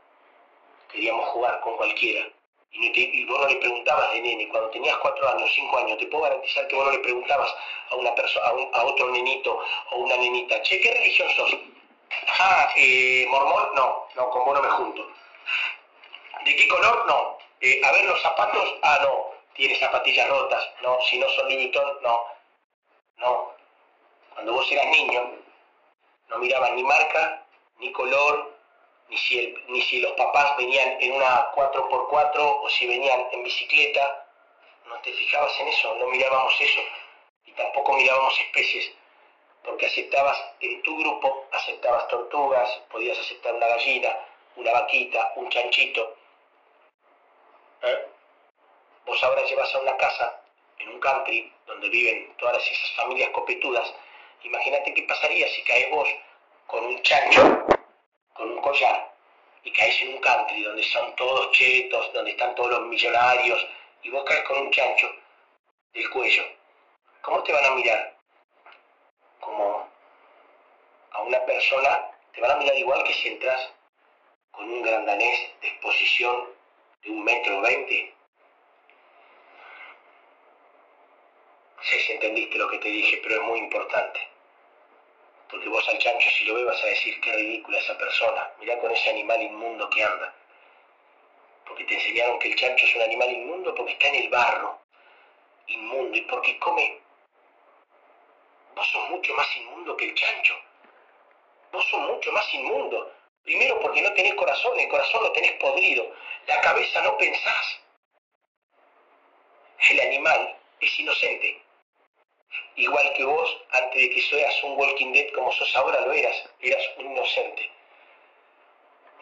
Queríamos 0.92 1.28
jugar 1.30 1.60
con 1.60 1.76
cualquiera. 1.76 2.28
Y, 2.70 3.24
vos 3.24 3.40
no 3.40 3.48
le 3.48 3.56
preguntabas 3.56 4.12
de 4.12 4.20
nene, 4.20 4.48
cuando 4.48 4.70
tenías 4.70 4.96
cuatro 4.98 5.28
años, 5.28 5.50
cinco 5.54 5.78
años, 5.78 5.98
te 5.98 6.06
puedo 6.06 6.24
garantizar 6.24 6.68
que 6.68 6.76
vos 6.76 6.84
no 6.84 6.92
le 6.92 6.98
preguntabas 6.98 7.54
a 7.90 7.96
una 7.96 8.14
persona, 8.14 8.46
a, 8.46 8.84
otro 8.84 9.10
nenito 9.10 9.58
o 9.90 9.96
una 9.96 10.16
nenita, 10.16 10.60
che, 10.62 10.78
¿qué 10.80 10.92
religión 10.92 11.30
sos? 11.30 11.56
Ah, 12.38 12.70
eh, 12.76 13.26
mormón, 13.28 13.74
no, 13.74 14.06
no, 14.14 14.30
con 14.30 14.44
vos 14.44 14.54
no 14.54 14.62
me 14.62 14.70
junto. 14.70 15.10
¿De 16.44 16.56
qué 16.56 16.68
color? 16.68 17.06
No. 17.06 17.38
Eh, 17.60 17.80
a 17.84 17.92
ver 17.92 18.04
los 18.04 18.20
zapatos, 18.22 18.74
ah, 18.82 18.98
no, 19.02 19.30
tiene 19.54 19.74
zapatillas 19.76 20.28
rotas, 20.28 20.70
no, 20.82 20.98
si 21.08 21.18
no 21.18 21.28
son 21.30 21.48
Louis 21.48 21.74
no. 22.02 22.24
No. 23.16 23.52
Cuando 24.34 24.52
vos 24.52 24.70
eras 24.70 24.86
niño, 24.86 25.32
no 26.28 26.38
mirabas 26.38 26.72
ni 26.72 26.82
marca, 26.82 27.46
ni 27.78 27.92
color, 27.92 28.58
ni 29.08 29.16
si, 29.16 29.54
ni 29.68 29.80
si 29.82 30.00
los 30.00 30.12
papás 30.12 30.56
venían 30.56 31.00
en 31.00 31.12
una 31.12 31.52
4x4 31.52 32.60
o 32.62 32.68
si 32.68 32.86
venían 32.86 33.26
en 33.32 33.42
bicicleta. 33.42 34.26
No 34.86 35.00
te 35.00 35.12
fijabas 35.12 35.58
en 35.60 35.68
eso, 35.68 35.94
no 35.96 36.06
mirábamos 36.06 36.54
eso. 36.60 36.80
Y 37.44 37.52
tampoco 37.52 37.94
mirábamos 37.94 38.38
especies, 38.40 38.92
porque 39.64 39.86
aceptabas 39.86 40.38
en 40.60 40.82
tu 40.82 40.98
grupo, 40.98 41.46
aceptabas 41.52 42.08
tortugas, 42.08 42.68
podías 42.90 43.18
aceptar 43.18 43.54
una 43.54 43.66
gallina, 43.68 44.16
una 44.56 44.72
vaquita, 44.72 45.32
un 45.36 45.48
chanchito. 45.50 46.16
¿Eh? 47.82 48.06
Vos 49.06 49.22
ahora 49.24 49.42
llevas 49.44 49.74
a 49.74 49.78
una 49.78 49.96
casa 49.96 50.42
en 50.78 50.88
un 50.90 51.00
country 51.00 51.52
donde 51.66 51.88
viven 51.88 52.34
todas 52.36 52.62
esas 52.66 52.90
familias 52.96 53.30
copetudas, 53.30 53.94
imagínate 54.42 54.94
qué 54.94 55.02
pasaría 55.02 55.48
si 55.48 55.62
caes 55.64 55.90
vos 55.90 56.08
con 56.66 56.84
un 56.84 57.02
chancho, 57.02 57.66
con 58.34 58.50
un 58.50 58.60
collar, 58.60 59.14
y 59.64 59.72
caes 59.72 60.00
en 60.02 60.14
un 60.14 60.20
country 60.20 60.62
donde 60.62 60.82
son 60.84 61.14
todos 61.16 61.50
chetos, 61.52 62.12
donde 62.12 62.30
están 62.32 62.54
todos 62.54 62.70
los 62.70 62.82
millonarios, 62.88 63.66
y 64.02 64.10
vos 64.10 64.24
caes 64.24 64.42
con 64.44 64.58
un 64.58 64.70
chancho 64.70 65.10
del 65.92 66.08
cuello. 66.10 66.44
¿Cómo 67.22 67.42
te 67.42 67.52
van 67.52 67.64
a 67.64 67.70
mirar? 67.72 68.16
Como 69.40 69.88
a 71.10 71.22
una 71.22 71.44
persona, 71.44 72.10
te 72.32 72.40
van 72.40 72.52
a 72.52 72.56
mirar 72.56 72.76
igual 72.76 73.02
que 73.04 73.14
si 73.14 73.28
entras 73.28 73.72
con 74.50 74.70
un 74.70 74.82
gran 74.82 75.04
danés 75.06 75.50
de 75.60 75.68
exposición 75.68 76.48
de 77.02 77.10
un 77.10 77.24
metro 77.24 77.60
veinte 77.60 78.14
sé 81.88 82.00
si 82.00 82.12
entendiste 82.12 82.58
lo 82.58 82.68
que 82.68 82.78
te 82.78 82.88
dije, 82.88 83.18
pero 83.22 83.36
es 83.36 83.42
muy 83.42 83.58
importante. 83.60 84.20
Porque 85.50 85.68
vos 85.68 85.88
al 85.88 85.98
chancho 85.98 86.28
si 86.30 86.44
lo 86.44 86.54
ves 86.54 86.66
vas 86.66 86.84
a 86.84 86.88
decir 86.88 87.20
qué 87.20 87.32
ridícula 87.32 87.78
esa 87.78 87.96
persona, 87.96 88.52
mirá 88.60 88.78
con 88.78 88.90
ese 88.90 89.10
animal 89.10 89.40
inmundo 89.40 89.88
que 89.88 90.04
anda. 90.04 90.34
Porque 91.66 91.84
te 91.84 91.94
enseñaron 91.94 92.38
que 92.38 92.48
el 92.48 92.56
chancho 92.56 92.84
es 92.84 92.94
un 92.94 93.02
animal 93.02 93.30
inmundo 93.30 93.74
porque 93.74 93.92
está 93.92 94.08
en 94.08 94.16
el 94.16 94.28
barro, 94.28 94.78
inmundo, 95.66 96.16
y 96.16 96.20
porque 96.22 96.58
come. 96.58 97.00
Vos 98.74 98.86
sos 98.88 99.10
mucho 99.10 99.34
más 99.34 99.56
inmundo 99.56 99.96
que 99.96 100.06
el 100.06 100.14
chancho. 100.14 100.54
Vos 101.72 101.84
sos 101.88 102.00
mucho 102.00 102.32
más 102.32 102.54
inmundo. 102.54 103.14
Primero 103.44 103.80
porque 103.80 104.02
no 104.02 104.12
tenés 104.12 104.34
corazón, 104.34 104.78
el 104.78 104.88
corazón 104.88 105.22
lo 105.22 105.32
tenés 105.32 105.52
podrido, 105.52 106.12
la 106.46 106.60
cabeza 106.60 107.00
no 107.02 107.16
pensás. 107.16 107.80
El 109.90 110.00
animal 110.00 110.58
es 110.80 111.00
inocente, 111.00 111.62
igual 112.78 113.12
que 113.14 113.24
vos, 113.24 113.58
antes 113.70 114.00
de 114.00 114.10
que 114.10 114.22
seas 114.22 114.62
un 114.64 114.78
Walking 114.78 115.12
Dead 115.12 115.32
como 115.34 115.52
sos 115.52 115.76
ahora, 115.76 116.00
lo 116.00 116.12
eras, 116.12 116.48
eras 116.60 116.82
un 116.96 117.10
inocente. 117.12 117.70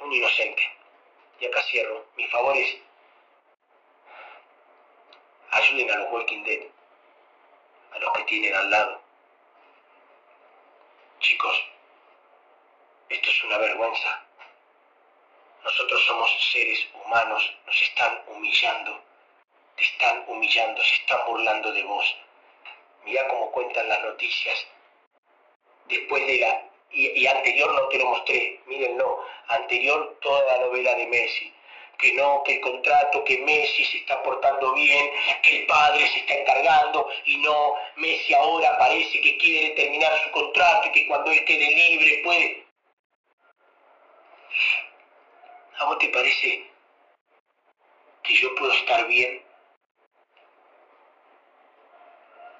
Un 0.00 0.12
inocente. 0.12 0.62
Y 1.40 1.46
acá 1.46 1.62
cierro. 1.62 2.06
Mi 2.16 2.26
favor 2.28 2.56
es, 2.56 2.76
ayuden 5.50 5.90
a 5.90 5.96
los 5.96 6.12
Walking 6.12 6.44
Dead, 6.44 6.66
a 7.92 7.98
los 7.98 8.12
que 8.12 8.22
tienen 8.24 8.54
al 8.54 8.70
lado. 8.70 9.02
Chicos, 11.20 11.62
esto 13.08 13.30
es 13.30 13.44
una 13.44 13.58
vergüenza. 13.58 14.22
Nosotros 15.64 16.04
somos 16.04 16.52
seres 16.52 16.86
humanos, 16.94 17.56
nos 17.66 17.82
están 17.82 18.22
humillando, 18.28 19.02
te 19.76 19.82
están 19.82 20.24
humillando, 20.28 20.82
se 20.84 20.94
están 20.94 21.26
burlando 21.26 21.72
de 21.72 21.82
vos 21.82 22.25
mirá 23.06 23.26
cómo 23.28 23.50
cuentan 23.52 23.88
las 23.88 24.02
noticias. 24.02 24.66
Después 25.88 26.26
de 26.26 26.38
la, 26.38 26.68
y, 26.90 27.26
anterior 27.26 27.72
no 27.72 27.88
te 27.88 27.98
lo 27.98 28.06
mostré, 28.06 28.60
mírenlo, 28.66 29.24
anterior 29.48 30.18
toda 30.20 30.44
la 30.44 30.66
novela 30.66 30.94
de 30.96 31.06
Messi, 31.06 31.52
que 31.98 32.12
no, 32.14 32.42
que 32.42 32.54
el 32.54 32.60
contrato, 32.60 33.22
que 33.24 33.38
Messi 33.38 33.84
se 33.84 33.98
está 33.98 34.20
portando 34.22 34.74
bien, 34.74 35.10
que 35.42 35.60
el 35.60 35.66
padre 35.66 36.06
se 36.08 36.18
está 36.18 36.34
encargando 36.34 37.08
y 37.24 37.36
no, 37.38 37.74
Messi 37.96 38.34
ahora 38.34 38.76
parece 38.78 39.20
que 39.20 39.36
quiere 39.38 39.70
terminar 39.70 40.12
su 40.24 40.30
contrato 40.32 40.88
y 40.88 40.92
que 40.92 41.06
cuando 41.06 41.30
él 41.30 41.44
quede 41.44 41.70
libre 41.70 42.20
puede... 42.24 42.66
¿A 45.78 45.84
vos 45.84 45.98
te 45.98 46.08
parece 46.08 46.70
que 48.22 48.34
yo 48.34 48.54
puedo 48.56 48.72
estar 48.72 49.06
bien 49.06 49.45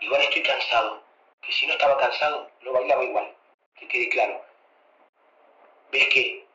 igual 0.07 0.23
estoy 0.23 0.43
cansado, 0.43 1.03
que 1.43 1.53
si 1.53 1.67
no 1.67 1.73
estaba 1.73 1.99
cansado, 1.99 2.51
lo 2.63 2.73
bailaba 2.73 3.05
igual, 3.05 3.37
que 3.75 3.89
quede 3.89 4.09
claro. 4.09 4.45
¿Ves 5.93 6.09
que, 6.09 6.47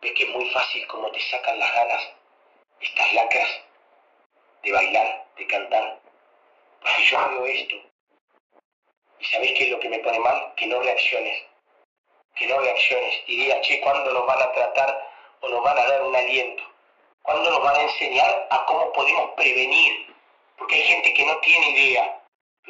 ves 0.00 0.12
que 0.12 0.22
es 0.24 0.28
muy 0.30 0.50
fácil 0.50 0.86
como 0.86 1.10
te 1.12 1.20
sacan 1.20 1.58
las 1.58 1.74
ganas 1.74 2.12
estas 2.80 3.12
lacras? 3.14 3.62
de 4.62 4.72
bailar, 4.72 5.26
de 5.36 5.46
cantar. 5.46 6.00
Porque 6.80 7.02
yo 7.04 7.28
veo 7.30 7.46
esto. 7.46 7.76
¿Y 9.18 9.24
sabéis 9.24 9.52
qué 9.56 9.64
es 9.64 9.70
lo 9.70 9.80
que 9.80 9.88
me 9.88 9.98
pone 10.00 10.18
mal? 10.18 10.52
Que 10.56 10.66
no 10.66 10.80
reacciones. 10.80 11.42
Que 12.34 12.46
no 12.46 12.58
reacciones 12.58 13.22
y 13.26 13.36
digas, 13.36 13.60
che, 13.62 13.80
¿cuándo 13.80 14.12
nos 14.12 14.26
van 14.26 14.40
a 14.40 14.52
tratar 14.52 15.10
o 15.40 15.48
nos 15.48 15.62
van 15.62 15.78
a 15.78 15.86
dar 15.86 16.02
un 16.02 16.16
aliento? 16.16 16.62
¿Cuándo 17.22 17.50
nos 17.50 17.62
van 17.62 17.76
a 17.76 17.82
enseñar 17.82 18.46
a 18.50 18.64
cómo 18.66 18.92
podemos 18.92 19.30
prevenir? 19.32 20.14
Porque 20.56 20.76
hay 20.76 20.82
gente 20.82 21.12
que 21.12 21.24
no 21.24 21.36
tiene 21.38 21.70
idea, 21.70 22.19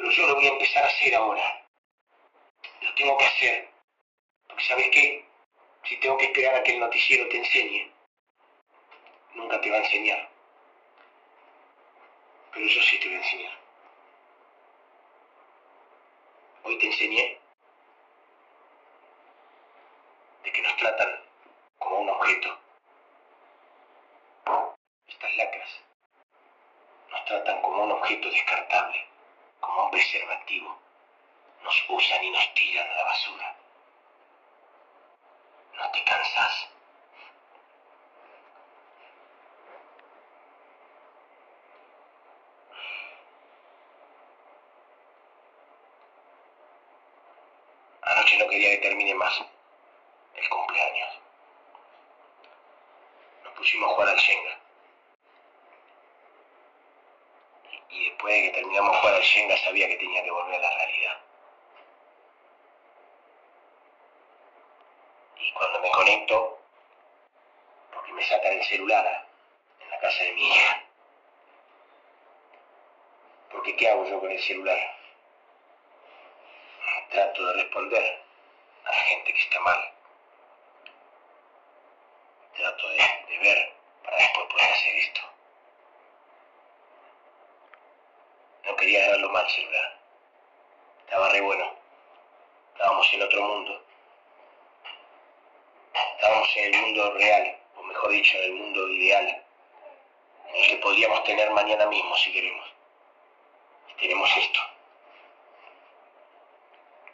pero 0.01 0.13
yo 0.13 0.27
lo 0.27 0.35
voy 0.35 0.47
a 0.47 0.49
empezar 0.49 0.83
a 0.83 0.87
hacer 0.87 1.13
ahora. 1.13 1.67
Lo 2.81 2.95
tengo 2.95 3.15
que 3.17 3.25
hacer. 3.25 3.69
Porque 4.47 4.63
¿sabes 4.63 4.89
qué? 4.91 5.23
Si 5.83 5.95
tengo 5.97 6.17
que 6.17 6.25
esperar 6.25 6.55
a 6.55 6.63
que 6.63 6.71
el 6.71 6.79
noticiero 6.79 7.29
te 7.29 7.37
enseñe, 7.37 7.93
nunca 9.35 9.61
te 9.61 9.69
va 9.69 9.77
a 9.77 9.81
enseñar. 9.81 10.27
Pero 12.51 12.65
yo 12.65 12.81
sí 12.81 12.99
te 12.99 13.09
voy 13.09 13.15
a 13.17 13.21
enseñar. 13.21 13.59
Hoy 16.63 16.77
te 16.79 16.85
enseñé 16.87 17.39
de 20.43 20.51
que 20.51 20.61
nos 20.63 20.77
tratan 20.77 21.23
como 21.77 21.99
un 21.99 22.09
objeto. 22.09 22.57
Estas 25.07 25.35
lacras 25.35 25.69
nos 27.11 27.25
tratan 27.25 27.61
como 27.61 27.83
un 27.83 27.91
objeto 27.91 28.29
descartable, 28.31 29.10
como 29.61 29.85
un 29.85 29.91
preservativo. 29.91 30.77
Nos 31.63 31.85
usan 31.89 32.23
y 32.23 32.31
nos 32.31 32.53
tiran 32.53 32.89
a 32.89 32.95
la 32.95 33.03
basura. 33.05 33.55
No 35.77 35.91
te 35.91 36.03
cansas. 36.03 36.67
Anoche 48.01 48.37
no 48.37 48.49
quería 48.49 48.71
que 48.71 48.77
termine 48.77 49.13
más 49.15 49.41
el 50.35 50.49
cumpleaños. 50.49 51.19
Nos 53.43 53.53
pusimos 53.53 53.89
a 53.89 53.93
jugar 53.93 54.09
al 54.09 54.17
Shenga. 54.17 54.59
Y 57.89 58.09
después 58.09 58.33
de 58.33 58.41
que 58.41 58.50
terminamos 58.61 58.95
jugar 58.97 59.15
al 59.15 59.23
Shenga 59.23 59.57
sabía 59.57 59.87
que 59.87 59.95
tenía 59.95 60.23
que 60.23 60.29
volver 60.29 60.55
a 60.55 60.59
la 60.59 60.75
realidad. 60.75 61.17
Y 65.37 65.51
cuando 65.53 65.79
me 65.79 65.89
conecto, 65.89 66.59
porque 67.91 68.13
me 68.13 68.23
sacan 68.23 68.53
el 68.53 68.63
celular 68.65 69.27
en 69.79 69.89
la 69.89 69.99
casa 69.99 70.23
de 70.23 70.33
mi 70.33 70.47
hija. 70.47 70.83
Porque 73.51 73.75
¿qué 73.75 73.89
hago 73.89 74.05
yo 74.05 74.19
con 74.19 74.31
el 74.31 74.41
celular? 74.43 74.77
Trato 77.09 77.45
de 77.47 77.53
responder 77.63 78.23
a 78.85 78.89
la 78.89 78.95
gente 78.95 79.33
que 79.33 79.41
está 79.41 79.59
mal. 79.61 79.93
Trato 82.55 82.89
de, 82.89 82.97
de 83.27 83.37
ver 83.39 83.73
para 84.03 84.17
después 84.17 84.47
poder 84.47 84.71
hacer 84.71 84.95
esto. 84.97 85.30
No 88.71 88.77
quería 88.77 89.03
agarrarlo 89.03 89.29
mal 89.31 89.45
el 89.45 89.51
celular. 89.51 89.99
Estaba 91.03 91.27
re 91.27 91.41
bueno. 91.41 91.75
Estábamos 92.71 93.13
en 93.13 93.21
otro 93.21 93.41
mundo. 93.43 93.83
Estábamos 95.93 96.49
en 96.55 96.73
el 96.73 96.81
mundo 96.81 97.13
real, 97.15 97.59
o 97.75 97.83
mejor 97.83 98.11
dicho, 98.11 98.37
en 98.37 98.43
el 98.45 98.53
mundo 98.53 98.87
ideal, 98.87 99.43
en 100.47 100.55
el 100.55 100.69
que 100.69 100.77
podríamos 100.77 101.21
tener 101.25 101.51
mañana 101.51 101.85
mismo 101.87 102.15
si 102.15 102.31
queremos. 102.31 102.65
Y 103.89 103.93
tenemos 103.99 104.37
esto. 104.37 104.59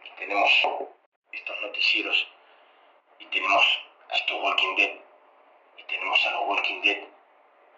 Y 0.05 0.09
tenemos 0.19 0.51
estos 1.31 1.61
noticieros. 1.61 2.27
Y 3.17 3.25
tenemos 3.25 3.65
a 4.11 4.15
estos 4.15 4.43
Walking 4.43 4.75
Dead. 4.75 4.95
Y 5.75 5.83
tenemos 5.85 6.23
a 6.23 6.31
los 6.33 6.49
Walking 6.49 6.81
Dead 6.81 7.03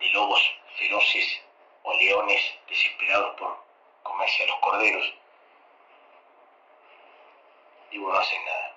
de 0.02 0.10
lobos 0.10 0.42
feroces 0.78 1.42
o 1.84 1.94
leones 1.94 2.42
desesperados 2.68 3.40
por 3.40 3.69
comerse 4.04 4.44
a 4.44 4.48
los 4.48 4.60
corderos. 4.60 5.14
Y 7.92 7.98
vos 7.98 8.14
no 8.14 8.20
haces 8.20 8.40
nada. 8.46 8.76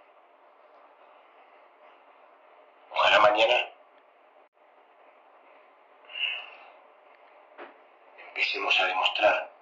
Ojalá 2.91 3.21
mañana 3.21 3.73
empecemos 8.29 8.81
a 8.81 8.87
demostrar 8.87 9.53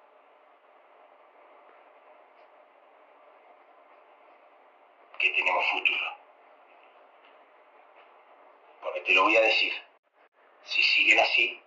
que 5.18 5.30
tenemos 5.30 5.64
futuro. 5.70 6.16
Porque 8.80 9.00
te 9.02 9.12
lo 9.12 9.24
voy 9.24 9.36
a 9.36 9.42
decir, 9.42 9.72
si 10.64 10.82
siguen 10.82 11.20
así, 11.20 11.62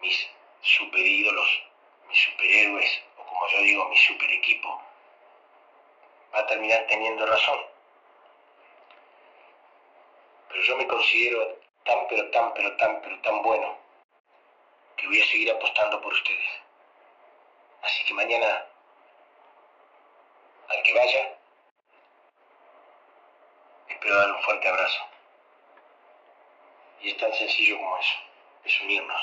mis 0.00 0.30
super 0.60 1.00
ídolos, 1.00 1.71
mis 2.08 2.18
superhéroes, 2.18 3.02
o 3.18 3.24
como 3.24 3.48
yo 3.48 3.58
digo, 3.58 3.88
mi 3.88 3.96
super 3.96 4.30
equipo, 4.30 4.82
va 6.34 6.40
a 6.40 6.46
terminar 6.46 6.86
teniendo 6.88 7.26
razón. 7.26 7.60
Pero 10.48 10.62
yo 10.62 10.76
me 10.76 10.86
considero 10.86 11.58
tan, 11.84 12.06
pero 12.08 12.30
tan, 12.30 12.54
pero 12.54 12.76
tan, 12.76 13.00
pero 13.02 13.20
tan 13.20 13.42
bueno 13.42 13.76
que 14.96 15.06
voy 15.06 15.20
a 15.20 15.26
seguir 15.26 15.50
apostando 15.50 16.00
por 16.00 16.12
ustedes. 16.12 16.50
Así 17.82 18.04
que 18.04 18.14
mañana, 18.14 18.66
al 20.68 20.82
que 20.82 20.94
vaya, 20.94 21.38
espero 23.88 24.16
darle 24.16 24.34
un 24.34 24.42
fuerte 24.42 24.68
abrazo. 24.68 25.02
Y 27.00 27.10
es 27.10 27.16
tan 27.16 27.32
sencillo 27.32 27.78
como 27.78 27.98
eso, 27.98 28.14
es 28.64 28.80
unirnos, 28.80 29.20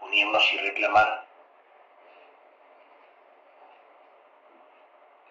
unirnos 0.00 0.52
y 0.52 0.58
reclamar 0.58 1.26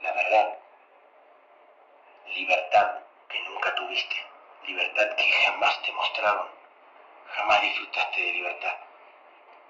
la 0.02 0.14
verdad, 0.14 0.58
libertad 2.80 3.04
que 3.28 3.40
nunca 3.42 3.76
tuviste, 3.76 4.16
libertad 4.68 5.16
que 5.16 5.24
jamás 5.24 5.82
te 5.82 5.92
mostraron, 5.92 6.48
jamás 7.36 7.62
disfrutaste 7.62 8.22
de 8.22 8.34
libertad. 8.34 8.76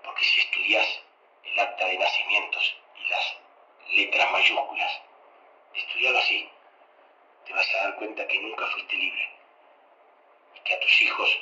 Porque 0.03 0.23
si 0.23 0.39
estudias 0.41 1.01
el 1.43 1.59
acta 1.59 1.85
de 1.85 1.97
nacimientos 1.97 2.77
y 2.95 3.07
las 3.07 3.35
letras 3.93 4.31
mayúsculas, 4.31 5.01
estudialo 5.73 6.19
así, 6.19 6.49
te 7.45 7.53
vas 7.53 7.75
a 7.75 7.77
dar 7.83 7.95
cuenta 7.95 8.27
que 8.27 8.39
nunca 8.39 8.67
fuiste 8.67 8.95
libre 8.95 9.29
y 10.55 10.59
que 10.59 10.73
a 10.75 10.79
tus 10.79 11.01
hijos 11.01 11.39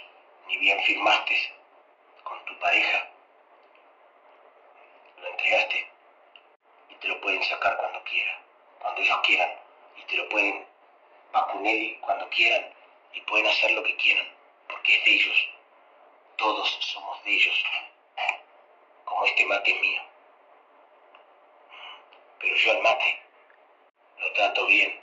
ni 0.48 0.58
bien 0.58 0.82
firmaste 0.84 1.54
con 2.24 2.46
tu 2.46 2.58
pareja, 2.60 3.10
lo 5.18 5.28
entregaste 5.28 5.92
y 6.90 6.96
te 6.96 7.08
lo 7.10 7.20
pueden 7.20 7.44
sacar 7.44 7.76
cuando 7.78 8.02
quieran, 8.04 8.40
cuando 8.80 9.02
ellos 9.02 9.20
quieran, 9.24 9.50
y 9.98 10.04
te 10.04 10.16
lo 10.16 10.30
pueden 10.30 10.77
vacunar 11.32 11.76
cuando 12.02 12.30
quieran 12.30 12.74
y 13.14 13.22
pueden 13.22 13.48
hacer 13.48 13.72
lo 13.72 13.84
que 13.84 13.96
quieran, 13.98 14.28
porque 14.68 14.96
es 14.96 15.06
de 15.06 15.12
ellos. 15.12 15.50
Todos 16.38 16.78
somos 16.82 17.24
de 17.24 17.34
ellos, 17.34 17.64
como 19.06 19.26
este 19.26 19.46
mate 19.46 19.72
es 19.72 19.82
mío. 19.82 20.02
Pero 22.40 22.56
yo 22.56 22.72
al 22.72 22.82
mate 22.84 23.20
lo 24.20 24.34
trato 24.34 24.66
bien. 24.68 25.02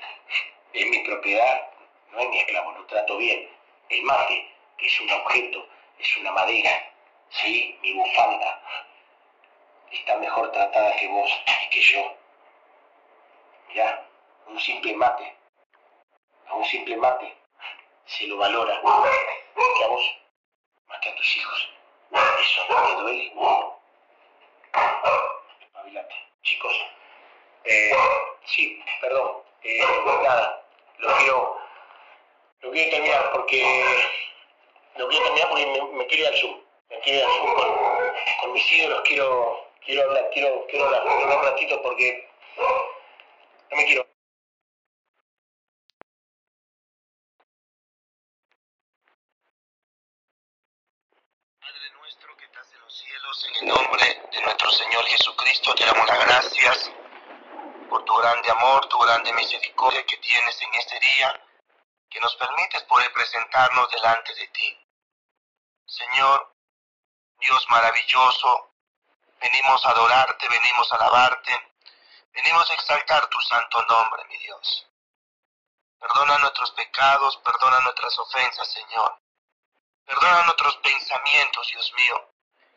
Es 0.72 0.86
mi 0.86 0.98
propiedad, 1.00 1.70
no 2.10 2.20
es 2.20 2.28
mi 2.28 2.38
esclavo, 2.38 2.72
lo 2.72 2.86
trato 2.86 3.16
bien. 3.16 3.48
El 3.88 4.02
mate, 4.02 4.54
que 4.78 4.86
es 4.86 5.00
un 5.00 5.10
objeto, 5.10 5.66
es 5.98 6.16
una 6.16 6.32
madera, 6.32 6.92
¿sí? 7.30 7.78
Mi 7.82 7.92
bufanda 7.92 8.62
está 9.90 10.16
mejor 10.18 10.50
tratada 10.52 10.96
que 10.96 11.08
vos 11.08 11.30
y 11.66 11.70
que 11.70 11.80
yo. 11.80 12.16
Mirá, 13.68 14.06
un 14.46 14.60
simple 14.60 14.94
mate, 14.94 15.36
un 16.56 16.64
simple 16.64 16.96
mate 16.96 17.34
se 18.06 18.26
lo 18.26 18.36
valora 18.36 18.80
que 18.80 19.84
a 19.84 19.88
vos, 19.88 20.16
más 20.88 21.00
que 21.00 21.08
a 21.08 21.16
tus 21.16 21.36
hijos. 21.36 21.68
Eso 22.12 22.62
no 22.68 22.86
te 22.86 23.02
duele. 23.02 23.32
Espabilate. 25.60 26.14
Chicos, 26.42 26.76
eh, 27.64 27.96
sí, 28.44 28.82
perdón, 29.00 29.42
eh, 29.62 29.80
nada, 30.22 30.62
lo 30.98 31.16
quiero, 31.16 31.58
lo 32.60 32.70
quiero 32.70 32.90
terminar 32.90 33.32
porque, 33.32 33.64
lo 34.96 35.08
quiero 35.08 35.24
terminar 35.24 35.48
porque 35.48 35.66
me, 35.66 35.82
me 35.96 36.06
quiero 36.06 36.24
ir 36.24 36.28
al 36.28 36.36
Zoom, 36.38 36.60
me 36.90 37.00
quiero 37.00 37.18
ir 37.18 37.24
al 37.24 37.32
Zoom 37.32 37.54
con, 37.54 38.12
con 38.40 38.52
mis 38.52 38.72
ídolos, 38.72 39.00
quiero, 39.06 39.70
quiero 39.84 40.02
hablar, 40.02 40.30
quiero, 40.34 40.66
quiero 40.68 40.84
hablar, 40.84 41.02
quiero 41.02 41.22
hablar 41.22 41.38
un 41.38 41.44
ratito 41.44 41.82
porque 41.82 42.28
no 43.70 43.76
me 43.76 43.86
quiero. 43.86 44.13
Cielos, 52.94 53.44
en 53.48 53.56
el 53.56 53.74
nombre 53.74 54.22
de 54.30 54.40
nuestro 54.42 54.70
Señor 54.70 55.04
Jesucristo, 55.06 55.74
te 55.74 55.84
damos 55.84 56.06
las 56.06 56.26
gracias 56.26 56.92
por 57.88 58.04
tu 58.04 58.14
grande 58.16 58.50
amor, 58.52 58.86
tu 58.86 58.98
grande 59.00 59.32
misericordia 59.32 60.06
que 60.06 60.16
tienes 60.18 60.62
en 60.62 60.74
este 60.74 61.00
día, 61.00 61.44
que 62.08 62.20
nos 62.20 62.36
permites 62.36 62.82
poder 62.84 63.12
presentarnos 63.12 63.90
delante 63.90 64.32
de 64.34 64.46
ti. 64.48 64.78
Señor, 65.86 66.54
Dios 67.40 67.66
maravilloso, 67.68 68.74
venimos 69.40 69.84
a 69.84 69.90
adorarte, 69.90 70.48
venimos 70.48 70.92
a 70.92 70.96
alabarte, 70.96 71.74
venimos 72.32 72.70
a 72.70 72.74
exaltar 72.74 73.26
tu 73.26 73.40
santo 73.40 73.84
nombre, 73.86 74.24
mi 74.26 74.38
Dios. 74.38 74.86
Perdona 75.98 76.38
nuestros 76.38 76.70
pecados, 76.72 77.38
perdona 77.38 77.80
nuestras 77.80 78.16
ofensas, 78.20 78.72
Señor. 78.72 79.20
Perdona 80.04 80.44
nuestros 80.44 80.76
pensamientos, 80.76 81.66
Dios 81.68 81.92
mío, 81.94 82.33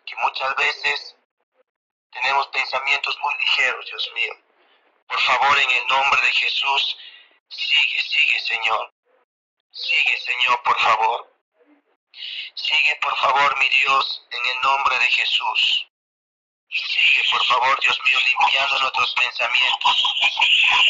que 0.07 0.15
muchas 0.15 0.55
veces 0.55 1.15
tenemos 2.11 2.47
pensamientos 2.47 3.17
muy 3.19 3.35
ligeros, 3.35 3.85
Dios 3.85 4.11
mío. 4.15 4.33
Por 5.07 5.19
favor, 5.21 5.59
en 5.59 5.69
el 5.69 5.87
nombre 5.87 6.21
de 6.21 6.31
Jesús, 6.31 6.97
sigue, 7.49 8.01
sigue, 8.01 8.39
Señor. 8.39 8.93
Sigue, 9.71 10.17
Señor, 10.17 10.63
por 10.63 10.79
favor. 10.79 11.33
Sigue, 12.55 12.95
por 13.01 13.15
favor, 13.17 13.57
mi 13.59 13.69
Dios, 13.69 14.25
en 14.31 14.45
el 14.45 14.61
nombre 14.61 14.97
de 14.97 15.05
Jesús. 15.05 15.87
Sigue, 16.69 17.23
por 17.31 17.45
favor, 17.45 17.79
Dios 17.81 17.99
mío, 18.03 18.17
limpiando 18.25 18.79
nuestros 18.79 19.13
pensamientos 19.13 20.03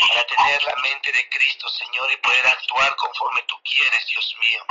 para 0.08 0.24
tener 0.26 0.37
la 0.64 0.76
mente 0.82 1.12
de 1.12 1.30
Cristo, 1.30 1.68
Señor, 1.70 2.12
y 2.12 2.18
poder 2.18 2.48
actuar 2.48 2.96
conforme 2.96 3.42
tú 3.44 3.56
quieres, 3.64 4.06
Dios 4.08 4.36
mío. 4.40 4.66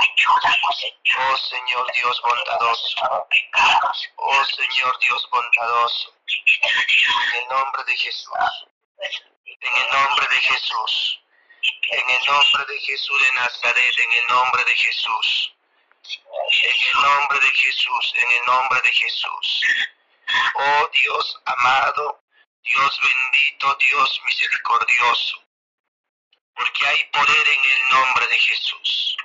Oh 1.19 1.37
Señor 1.37 1.91
Dios 1.93 2.21
bondadoso. 2.21 3.29
Oh 4.15 4.45
Señor 4.45 4.99
Dios 4.99 5.29
bondadoso. 5.31 6.13
En 6.63 7.41
el 7.41 7.47
nombre 7.49 7.83
de 7.85 7.97
Jesús. 7.97 8.33
En 8.97 9.75
el 9.75 9.89
nombre 9.91 10.27
de 10.27 10.39
Jesús. 10.41 11.19
En 11.89 12.09
el 12.09 12.25
nombre 12.25 12.65
de 12.73 12.79
Jesús 12.79 13.21
de 13.21 13.31
Nazaret. 13.33 13.99
En 13.99 14.11
el 14.11 14.27
nombre 14.27 14.63
de 14.63 14.75
Jesús. 14.75 15.53
En 16.63 16.87
el 16.87 17.01
nombre 17.01 17.39
de 17.39 17.49
Jesús. 17.49 18.13
En 18.17 18.31
el 18.31 18.45
nombre 18.45 18.81
de 18.81 18.89
Jesús. 18.89 19.63
Oh 20.55 20.89
Dios 20.91 21.41
amado, 21.45 22.21
Dios 22.63 22.99
bendito, 23.01 23.77
Dios 23.79 24.21
misericordioso, 24.25 25.43
porque 26.57 26.87
hay 26.87 27.03
poder 27.05 27.47
en 27.47 27.63
el 27.71 27.89
nombre 27.89 28.27
de 28.27 28.39
Jesús. 28.39 29.17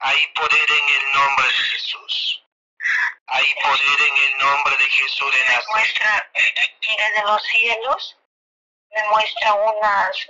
Hay 0.00 0.26
poder 0.34 0.70
en 0.70 0.88
el 0.88 1.12
nombre 1.12 1.46
de 1.46 1.52
Jesús. 1.52 2.42
Hay 3.26 3.54
poder 3.62 4.00
en 4.08 4.16
el 4.16 4.38
nombre 4.38 4.76
de 4.76 4.84
Jesús 4.84 5.32
de 5.32 5.38
me 5.38 5.44
Nazaret. 5.44 5.66
muestra 5.70 6.30
desde 6.80 7.22
los 7.22 7.42
cielos, 7.42 8.16
me 8.90 9.02
muestra 9.08 9.54
unas, 9.54 10.26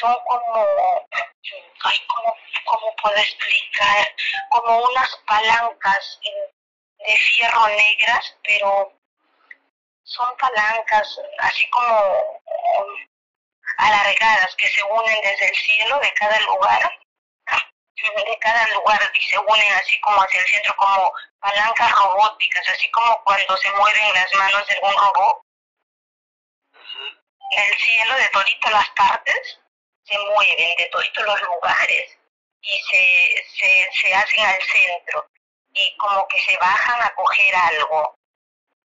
son 0.00 0.16
como, 0.26 1.06
ay, 1.84 2.00
¿cómo, 2.06 2.34
cómo 2.64 2.96
puedo 3.02 3.16
explicar? 3.16 4.14
Como 4.50 4.78
unas 4.78 5.16
palancas 5.26 6.20
de 6.98 7.16
fierro 7.16 7.68
negras, 7.68 8.36
pero 8.42 8.92
son 10.04 10.36
palancas 10.38 11.20
así 11.38 11.68
como 11.70 12.40
alargadas 13.78 14.54
que 14.56 14.68
se 14.68 14.82
unen 14.82 15.20
desde 15.22 15.48
el 15.48 15.54
cielo 15.54 15.98
de 16.00 16.12
cada 16.14 16.40
lugar 16.40 16.92
de 18.14 18.38
cada 18.38 18.66
lugar 18.68 19.10
y 19.14 19.22
se 19.22 19.38
unen 19.38 19.72
así 19.74 19.98
como 20.00 20.20
hacia 20.22 20.40
el 20.40 20.46
centro 20.46 20.76
como 20.76 21.12
palancas 21.40 21.92
robóticas, 21.92 22.68
así 22.68 22.90
como 22.90 23.22
cuando 23.24 23.56
se 23.56 23.70
mueven 23.72 24.14
las 24.14 24.32
manos 24.34 24.66
de 24.66 24.74
algún 24.74 24.94
robot. 24.94 25.42
El 27.50 27.76
cielo 27.76 28.14
de 28.16 28.28
toditas 28.28 28.72
las 28.72 28.90
partes 28.90 29.60
se 30.04 30.18
mueven 30.18 30.76
de 30.76 30.86
toditos 30.86 31.24
los 31.24 31.42
lugares 31.42 32.18
y 32.60 32.78
se, 32.90 33.44
se, 33.56 33.88
se 33.92 34.14
hacen 34.14 34.44
al 34.44 34.62
centro 34.62 35.28
y 35.72 35.96
como 35.96 36.26
que 36.28 36.40
se 36.40 36.56
bajan 36.58 37.02
a 37.02 37.14
coger 37.14 37.54
algo. 37.54 38.14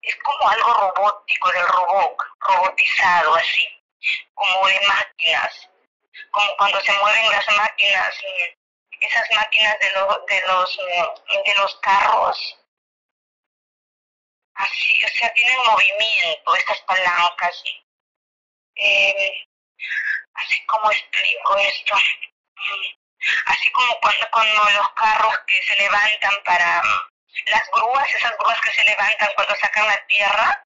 Es 0.03 0.16
como 0.16 0.48
algo 0.48 0.72
robótico, 0.74 1.53
del 1.53 1.66
robot, 1.66 2.16
robotizado 2.40 3.35
así, 3.35 3.78
como 4.35 4.67
de 4.69 4.81
máquinas, 4.87 5.69
como 6.31 6.57
cuando 6.57 6.81
se 6.81 6.93
mueven 6.93 7.31
las 7.31 7.49
máquinas, 7.57 8.15
esas 9.01 9.31
máquinas 9.35 9.79
de, 9.81 9.91
lo- 9.93 10.25
de, 10.29 10.41
los, 10.47 10.77
de 11.45 11.55
los 11.57 11.77
carros. 11.81 12.59
Así, 14.55 15.05
o 15.05 15.09
sea, 15.09 15.33
tienen 15.35 15.57
movimiento 15.65 16.57
estas 16.57 16.81
palancas. 16.83 17.63
Eh, 18.75 19.47
así 20.35 20.67
como 20.67 20.91
explico 20.91 21.57
esto. 21.59 21.95
Así 23.47 23.71
como 23.73 23.99
cuando, 24.01 24.71
los 24.71 24.89
carros 24.95 25.39
que 25.47 25.63
se 25.63 25.77
levantan 25.77 26.43
para 26.45 26.83
las 27.47 27.71
grúas, 27.71 28.15
esas 28.15 28.37
grúas 28.39 28.61
que 28.63 28.73
se 28.73 28.85
levantan 28.85 29.31
cuando 29.35 29.55
sacan 29.57 29.87
la 29.87 30.07
tierra 30.07 30.65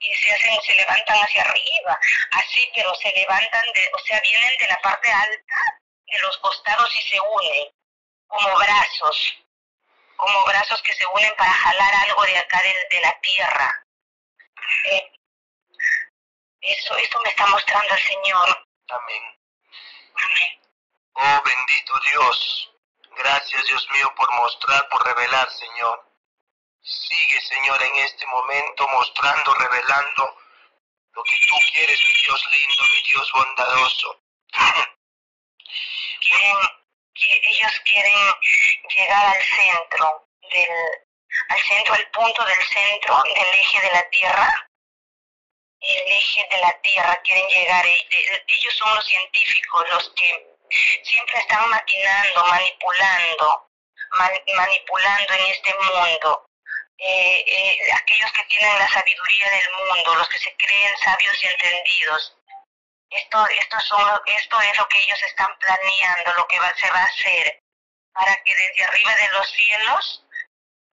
y 0.00 0.14
se 0.14 0.32
hacen, 0.32 0.60
se 0.62 0.74
levantan 0.74 1.18
hacia 1.18 1.42
arriba, 1.42 2.00
así, 2.32 2.70
pero 2.74 2.94
se 2.96 3.12
levantan 3.12 3.64
de, 3.74 3.90
o 3.94 3.98
sea, 4.00 4.20
vienen 4.20 4.56
de 4.58 4.66
la 4.66 4.80
parte 4.80 5.10
alta 5.10 5.80
de 6.06 6.18
los 6.20 6.38
costados 6.38 6.90
y 6.96 7.02
se 7.02 7.20
unen 7.20 7.68
como 8.26 8.56
brazos, 8.58 9.44
como 10.16 10.44
brazos 10.46 10.82
que 10.82 10.94
se 10.94 11.06
unen 11.06 11.34
para 11.36 11.52
jalar 11.52 11.94
algo 12.08 12.24
de 12.24 12.38
acá 12.38 12.62
de, 12.62 12.74
de 12.90 13.00
la 13.02 13.20
tierra. 13.20 13.86
Eh, 14.86 15.12
eso, 16.62 16.96
eso 16.96 17.20
me 17.20 17.30
está 17.30 17.46
mostrando 17.46 17.94
el 17.94 18.00
Señor. 18.00 18.66
Amén. 18.88 19.38
Amén. 20.14 20.60
Oh 21.14 21.42
bendito 21.44 21.98
Dios, 22.10 22.72
gracias 23.16 23.66
Dios 23.66 23.86
mío 23.90 24.14
por 24.16 24.32
mostrar, 24.32 24.88
por 24.88 25.04
revelar, 25.04 25.50
Señor. 25.50 26.09
Sigue, 26.82 27.40
Señor, 27.42 27.82
en 27.82 27.96
este 27.96 28.26
momento 28.26 28.88
mostrando, 28.88 29.54
revelando 29.54 30.36
lo 31.12 31.22
que 31.24 31.36
tú 31.46 31.56
quieres, 31.72 31.98
mi 32.06 32.12
Dios 32.22 32.46
lindo, 32.52 32.84
mi 32.84 33.02
Dios 33.02 33.32
bondadoso. 33.32 34.20
quieren, 36.20 36.56
que 37.14 37.40
ellos 37.44 37.72
quieren 37.84 38.14
llegar 38.96 39.26
al 39.36 39.42
centro 39.42 40.28
del, 40.52 40.70
al 41.48 41.60
centro, 41.60 41.94
al 41.94 42.10
punto 42.10 42.44
del 42.44 42.62
centro 42.68 43.22
del 43.24 43.36
eje 43.60 43.80
de 43.80 43.90
la 43.92 44.10
Tierra. 44.10 44.66
El 45.80 46.12
eje 46.12 46.46
de 46.50 46.58
la 46.58 46.80
Tierra 46.82 47.20
quieren 47.22 47.48
llegar. 47.48 47.86
e- 47.86 48.06
e- 48.10 48.44
Ellos 48.48 48.74
son 48.76 48.94
los 48.94 49.04
científicos, 49.06 49.88
los 49.90 50.12
que 50.16 50.46
siempre 51.04 51.38
están 51.40 51.68
maquinando, 51.70 52.44
manipulando, 52.46 53.70
man- 54.12 54.42
manipulando 54.56 55.32
en 55.34 55.46
este 55.46 55.74
mundo. 55.74 56.46
Eh, 57.02 57.44
eh, 57.46 57.92
aquellos 57.94 58.30
que 58.32 58.44
tienen 58.44 58.78
la 58.78 58.88
sabiduría 58.88 59.50
del 59.50 59.70
mundo, 59.72 60.16
los 60.16 60.28
que 60.28 60.38
se 60.38 60.54
creen 60.56 60.98
sabios 60.98 61.42
y 61.42 61.46
entendidos, 61.46 62.36
esto, 63.08 63.46
esto, 63.48 63.80
son, 63.80 64.20
esto 64.26 64.60
es 64.60 64.76
lo 64.76 64.86
que 64.86 64.98
ellos 64.98 65.22
están 65.22 65.58
planeando, 65.58 66.34
lo 66.34 66.46
que 66.46 66.58
va, 66.60 66.74
se 66.76 66.90
va 66.90 67.00
a 67.00 67.04
hacer, 67.04 67.62
para 68.12 68.36
que 68.44 68.54
desde 68.54 68.84
arriba 68.84 69.14
de 69.16 69.28
los 69.30 69.50
cielos 69.50 70.26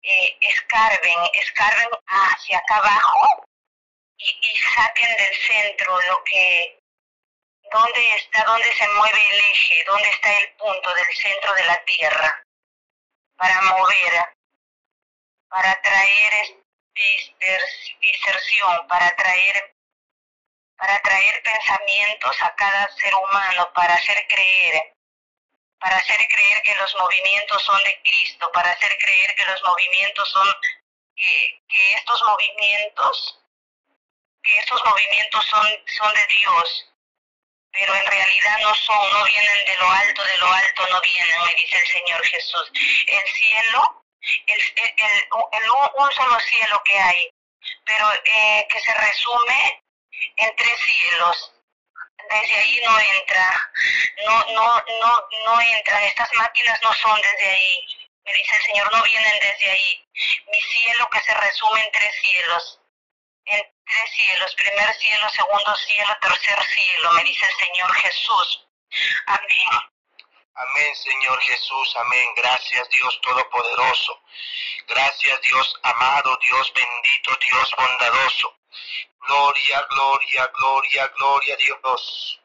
eh, 0.02 0.38
escarben, 0.40 1.18
escarben 1.34 1.90
hacia 2.06 2.58
acá 2.58 2.76
abajo 2.76 3.44
y, 4.16 4.38
y 4.42 4.58
saquen 4.74 5.16
del 5.18 5.34
centro 5.34 6.00
lo 6.00 6.24
que, 6.24 6.80
dónde 7.70 8.14
está, 8.16 8.42
dónde 8.44 8.72
se 8.74 8.88
mueve 8.88 9.28
el 9.32 9.38
eje, 9.38 9.84
dónde 9.84 10.08
está 10.08 10.38
el 10.38 10.52
punto 10.54 10.94
del 10.94 11.14
centro 11.14 11.52
de 11.52 11.64
la 11.64 11.84
Tierra, 11.84 12.42
para 13.36 13.60
mover, 13.60 14.39
para 15.50 15.80
traer 15.82 16.56
diserción, 18.00 18.86
para 18.88 19.14
traer 19.16 19.76
para 20.76 20.98
traer 21.02 21.42
pensamientos 21.42 22.40
a 22.40 22.54
cada 22.54 22.88
ser 22.96 23.14
humano, 23.14 23.70
para 23.74 23.94
hacer 23.94 24.26
creer, 24.28 24.96
para 25.78 25.96
hacer 25.96 26.16
creer 26.26 26.62
que 26.62 26.74
los 26.76 26.96
movimientos 26.98 27.62
son 27.64 27.82
de 27.84 28.00
Cristo, 28.02 28.50
para 28.52 28.70
hacer 28.70 28.96
creer 28.96 29.34
que 29.34 29.44
los 29.44 29.62
movimientos 29.62 30.30
son, 30.30 30.48
que 31.14 31.94
estos 31.94 32.22
movimientos, 32.24 33.40
que 34.42 34.56
estos 34.56 34.82
movimientos 34.86 35.46
son, 35.48 35.68
son 35.98 36.14
de 36.14 36.26
Dios, 36.26 36.90
pero 37.72 37.94
en 37.94 38.06
realidad 38.06 38.58
no 38.62 38.74
son, 38.74 39.12
no 39.12 39.24
vienen 39.24 39.64
de 39.66 39.76
lo 39.76 39.90
alto, 39.90 40.24
de 40.24 40.38
lo 40.38 40.50
alto 40.50 40.86
no 40.88 41.00
vienen, 41.02 41.44
me 41.44 41.54
dice 41.56 41.76
el 41.76 41.86
Señor 41.86 42.26
Jesús. 42.26 42.72
El 43.06 43.32
cielo, 43.32 44.04
el, 44.46 44.60
el, 44.76 44.94
el- 44.96 45.70
un, 45.70 45.90
un 46.04 46.12
solo 46.12 46.38
cielo 46.40 46.82
que 46.84 46.98
hay, 46.98 47.30
pero 47.84 48.12
eh, 48.24 48.66
que 48.70 48.80
se 48.80 48.94
resume 48.94 49.82
en 50.36 50.56
tres 50.56 50.78
cielos. 50.80 51.52
Desde 52.30 52.54
ahí 52.54 52.80
no 52.84 53.00
entra, 53.00 53.72
no, 54.24 54.44
no, 54.52 54.84
no, 55.00 55.28
no 55.46 55.60
entran, 55.60 56.04
estas 56.04 56.28
máquinas 56.34 56.78
no 56.82 56.92
son 56.94 57.20
desde 57.22 57.50
ahí. 57.50 57.86
Me 58.24 58.32
dice 58.34 58.56
el 58.56 58.62
Señor, 58.62 58.92
no 58.92 59.02
vienen 59.02 59.38
desde 59.40 59.70
ahí. 59.70 60.08
Mi 60.46 60.60
cielo 60.60 61.08
que 61.10 61.20
se 61.20 61.34
resume 61.34 61.82
en 61.82 61.90
tres 61.92 62.14
cielos. 62.22 62.80
En 63.46 63.62
tres 63.86 64.10
cielos. 64.14 64.54
Primer 64.54 64.94
cielo, 64.98 65.28
segundo 65.30 65.74
cielo, 65.76 66.16
tercer 66.20 66.64
cielo. 66.66 67.12
Me 67.12 67.24
dice 67.24 67.46
el 67.46 67.66
Señor 67.66 67.92
Jesús. 67.94 68.68
Amén. 69.26 69.80
Amén, 70.54 70.96
Señor 70.96 71.40
Jesús, 71.42 71.96
amén. 71.96 72.34
Gracias, 72.34 72.88
Dios 72.90 73.20
Todopoderoso. 73.22 74.20
Gracias, 74.88 75.40
Dios 75.42 75.80
amado, 75.84 76.36
Dios 76.42 76.72
bendito, 76.74 77.36
Dios 77.36 77.74
bondadoso. 77.76 78.56
Gloria, 79.20 79.86
gloria, 79.90 80.46
gloria, 80.58 81.06
gloria 81.16 81.56
Dios. 81.56 82.40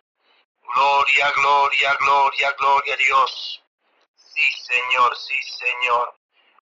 Gloria, 0.62 1.32
gloria, 1.32 1.96
gloria, 1.96 2.52
gloria 2.52 2.96
Dios. 2.96 3.64
Sí, 4.16 4.54
Señor, 4.68 5.18
sí, 5.18 5.42
Señor. 5.58 6.16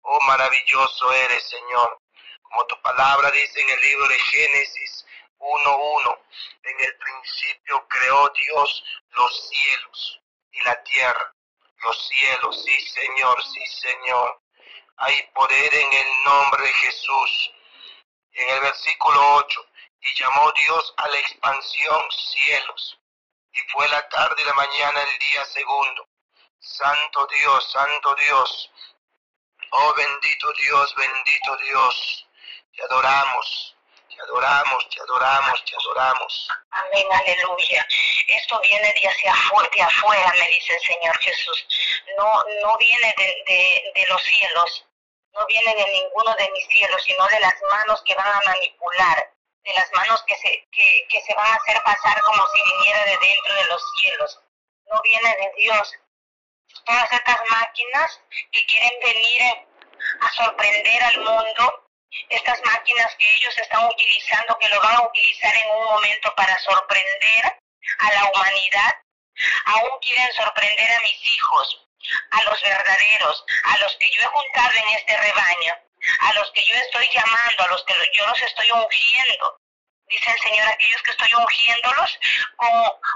Oh, 0.03 0.21
maravilloso 0.23 1.13
eres, 1.13 1.49
Señor. 1.49 2.01
Como 2.43 2.67
tu 2.67 2.83
palabra 2.83 3.31
dice 3.31 3.61
en 3.61 3.71
el 3.71 3.81
libro 3.81 4.09
de 4.09 4.19
Génesis 4.19 5.07
1.1, 5.39 6.19
en 6.65 6.81
el 6.81 6.99
principio 6.99 7.87
creó 7.87 8.29
Dios 8.31 8.85
los 9.11 9.49
cielos 9.49 10.21
y 10.59 10.65
la 10.65 10.83
tierra. 10.83 11.35
Los 11.83 12.09
cielos, 12.09 12.65
sí, 12.65 12.81
Señor, 12.89 13.45
sí, 13.45 13.67
Señor. 13.67 14.41
Hay 14.97 15.23
poder 15.35 15.75
en 15.75 15.93
el 15.93 16.23
nombre 16.25 16.63
de 16.65 16.73
Jesús. 16.73 17.53
En 18.33 18.49
el 18.51 18.61
versículo 18.61 19.37
8, 19.37 19.67
y 20.01 20.15
llamó 20.15 20.53
Dios 20.53 20.95
a 20.97 21.09
la 21.09 21.19
expansión 21.19 22.03
cielos. 22.11 22.99
Y 23.53 23.61
fue 23.73 23.89
la 23.89 24.09
tarde 24.09 24.43
y 24.43 24.45
la 24.45 24.55
mañana 24.55 25.03
el 25.03 25.19
día 25.19 25.45
segundo. 25.47 26.09
Santo 26.61 27.27
Dios, 27.27 27.73
Santo 27.73 28.15
Dios. 28.15 28.71
Oh 29.71 29.95
bendito 29.95 30.53
Dios, 30.53 30.95
bendito 30.95 31.57
Dios. 31.57 32.27
Te 32.75 32.83
adoramos, 32.83 33.77
te 34.19 34.25
adoramos, 34.25 34.89
te 34.91 35.01
adoramos, 35.01 35.65
te 35.65 35.77
adoramos. 35.77 36.49
Amén, 36.71 37.07
aleluya. 37.13 37.87
Esto 38.27 38.61
viene 38.61 38.93
de 38.93 39.09
hacia 39.09 39.33
afuera, 39.33 39.87
afuera, 39.87 40.33
me 40.39 40.49
dice 40.49 40.75
el 40.75 40.81
Señor 40.81 41.19
Jesús. 41.19 41.69
No, 42.17 42.45
no 42.63 42.77
viene 42.79 43.15
de, 43.17 43.45
de, 43.47 43.93
de 43.95 44.07
los 44.09 44.21
cielos, 44.23 44.87
no 45.33 45.47
viene 45.47 45.73
de 45.73 45.87
ninguno 45.87 46.35
de 46.35 46.51
mis 46.51 46.67
cielos, 46.67 47.01
sino 47.05 47.27
de 47.29 47.39
las 47.39 47.55
manos 47.71 48.03
que 48.05 48.15
van 48.17 48.27
a 48.27 48.41
manipular, 48.45 49.33
de 49.63 49.73
las 49.75 49.89
manos 49.93 50.23
que 50.27 50.35
se, 50.37 50.67
que, 50.73 51.07
que 51.09 51.21
se 51.23 51.35
van 51.35 51.53
a 51.53 51.55
hacer 51.55 51.81
pasar 51.85 52.21
como 52.23 52.45
si 52.49 52.63
viniera 52.63 53.05
de 53.05 53.19
dentro 53.19 53.55
de 53.55 53.65
los 53.67 53.83
cielos. 54.01 54.41
No 54.91 55.01
viene 55.03 55.37
de 55.37 55.53
Dios. 55.59 55.95
Todas 56.85 57.13
estas 57.13 57.39
máquinas 57.51 58.21
que 58.51 58.67
quieren 58.67 58.99
venir 59.01 59.43
a 60.21 60.33
sorprender 60.33 61.03
al 61.05 61.19
mundo, 61.19 61.88
estas 62.29 62.61
máquinas 62.65 63.15
que 63.17 63.35
ellos 63.35 63.57
están 63.59 63.85
utilizando, 63.87 64.59
que 64.59 64.69
lo 64.69 64.81
van 64.81 64.97
a 64.97 65.03
utilizar 65.03 65.55
en 65.57 65.71
un 65.71 65.85
momento 65.85 66.35
para 66.35 66.59
sorprender 66.61 67.61
a 67.99 68.13
la 68.13 68.25
humanidad, 68.31 68.95
aún 69.67 69.91
quieren 70.01 70.33
sorprender 70.33 70.91
a 70.93 71.01
mis 71.01 71.27
hijos, 71.27 71.87
a 72.31 72.43
los 72.45 72.63
verdaderos, 72.63 73.45
a 73.65 73.79
los 73.79 73.97
que 73.97 74.11
yo 74.11 74.23
he 74.23 74.27
juntado 74.27 74.73
en 74.73 74.89
este 74.91 75.17
rebaño, 75.17 75.75
a 76.21 76.33
los 76.35 76.51
que 76.53 76.65
yo 76.65 76.75
estoy 76.77 77.09
llamando, 77.13 77.65
a 77.65 77.69
los 77.69 77.85
que 77.85 77.95
yo 78.15 78.27
los 78.27 78.43
estoy 78.43 78.71
ungiendo. 78.71 79.61
Dice 80.09 80.31
el 80.31 80.41
Señor, 80.41 80.67
aquellos 80.69 81.03
que 81.03 81.11
estoy 81.11 81.35
ungiéndolos 81.35 82.19
con, 82.57 82.71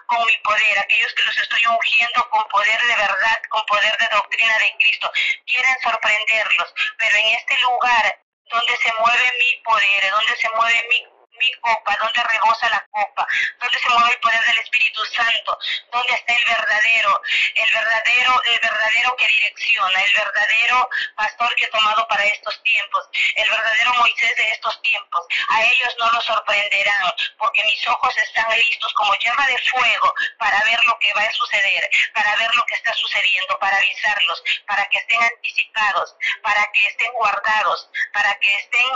con 0.07 0.27
mi 0.27 0.37
poder, 0.39 0.79
aquellos 0.79 1.15
que 1.15 1.23
los 1.23 1.39
estoy 1.39 1.67
ungiendo 1.67 2.29
con 2.29 2.47
poder 2.49 2.83
de 2.83 2.97
verdad, 2.97 3.41
con 3.49 3.65
poder 3.65 3.97
de 3.97 4.09
doctrina 4.09 4.59
de 4.59 4.77
Cristo. 4.79 5.11
Quieren 5.47 5.81
sorprenderlos, 5.81 6.75
pero 6.99 7.17
en 7.17 7.27
este 7.29 7.59
lugar 7.61 8.22
donde 8.51 8.77
se 8.77 8.93
mueve 9.01 9.33
mi 9.39 9.63
poder, 9.63 10.11
donde 10.11 10.37
se 10.37 10.49
mueve 10.51 10.87
mi 10.89 11.12
mi 11.43 11.53
copa, 11.61 11.97
donde 11.99 12.23
rebosa 12.23 12.69
la 12.71 12.87
copa, 12.91 13.27
donde 13.61 13.79
se 13.79 13.89
mueve 13.89 14.13
el 14.13 14.21
poder 14.21 14.45
del 14.47 14.59
Espíritu 14.59 15.05
Santo, 15.07 15.59
donde 15.91 16.15
está 16.15 16.33
el 16.35 16.45
verdadero, 16.45 17.21
el 17.55 17.73
verdadero, 17.73 18.43
el 18.45 18.61
verdadero 18.61 19.17
que 19.17 19.27
direcciona, 19.27 20.03
el 20.03 20.13
verdadero 20.15 20.89
pastor 21.17 21.55
que 21.57 21.65
he 21.65 21.69
tomado 21.69 22.07
para 22.07 22.25
estos 22.25 22.63
tiempos, 22.63 23.09
el 23.35 23.51
verdadero 23.51 23.95
Moisés 23.95 24.37
de 24.37 24.51
estos 24.51 24.81
tiempos. 24.83 25.27
A 25.49 25.63
ellos 25.65 25.97
no 25.99 26.11
los 26.13 26.25
sorprenderán, 26.25 27.13
porque 27.39 27.65
mis 27.65 27.89
ojos 27.89 28.17
están 28.19 28.49
listos 28.57 28.93
como 28.95 29.15
llama 29.17 29.47
de 29.49 29.59
fuego 29.59 30.15
para 30.39 30.63
ver 30.65 30.79
lo 30.87 30.97
que 31.01 31.13
va 31.15 31.23
a 31.23 31.33
suceder, 31.33 31.91
para 32.15 32.37
ver 32.37 32.55
lo 32.55 32.65
que 32.67 32.77
está 32.77 32.93
sucediendo, 32.95 33.59
para 33.59 33.77
avisarlos, 33.77 34.43
para 34.67 34.89
que 34.89 34.99
estén 34.99 35.23
anticipados, 35.23 36.15
para 36.43 36.71
que 36.73 36.87
estén 36.87 37.13
guardados, 37.15 37.91
para 38.13 38.35
que 38.39 38.57
estén 38.57 38.87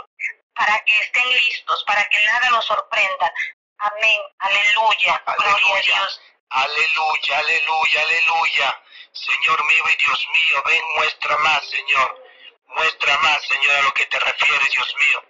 para 0.56 0.82
que 0.84 0.98
estén 1.00 1.28
listos, 1.28 1.84
para 1.84 2.02
que 2.08 2.18
nada 2.24 2.50
los 2.50 2.64
sorprenda. 2.64 3.32
Amén, 3.78 4.20
aleluya, 4.38 5.22
gloria 5.36 5.76
a 5.76 5.82
Dios. 5.82 6.20
Aleluya, 6.48 7.38
aleluya, 7.38 8.02
aleluya. 8.02 8.82
Señor 9.12 9.64
mío 9.64 9.84
y 9.92 9.96
Dios 9.96 10.28
mío, 10.32 10.62
ven, 10.64 10.82
muestra 10.96 11.36
más, 11.38 11.68
Señor. 11.68 12.24
Muestra 12.68 13.18
más, 13.18 13.42
Señor, 13.46 13.76
a 13.76 13.82
lo 13.82 13.92
que 13.94 14.06
te 14.06 14.18
refieres, 14.18 14.70
Dios 14.70 14.94
mío. 14.96 15.24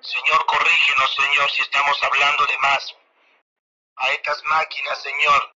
Señor, 0.00 0.44
corrígenos, 0.46 1.14
Señor, 1.14 1.50
si 1.50 1.62
estamos 1.62 2.02
hablando 2.02 2.46
de 2.46 2.58
más. 2.58 2.94
A 3.96 4.10
estas 4.10 4.42
máquinas, 4.44 5.02
Señor, 5.02 5.54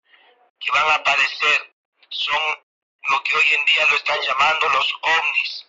que 0.59 0.71
van 0.71 0.91
a 0.91 0.95
aparecer, 0.95 1.75
son 2.09 2.65
lo 3.09 3.23
que 3.23 3.37
hoy 3.37 3.55
en 3.55 3.65
día 3.67 3.87
lo 3.87 3.97
están 3.97 4.21
llamando 4.23 4.69
los 4.71 4.95
ovnis. 5.03 5.67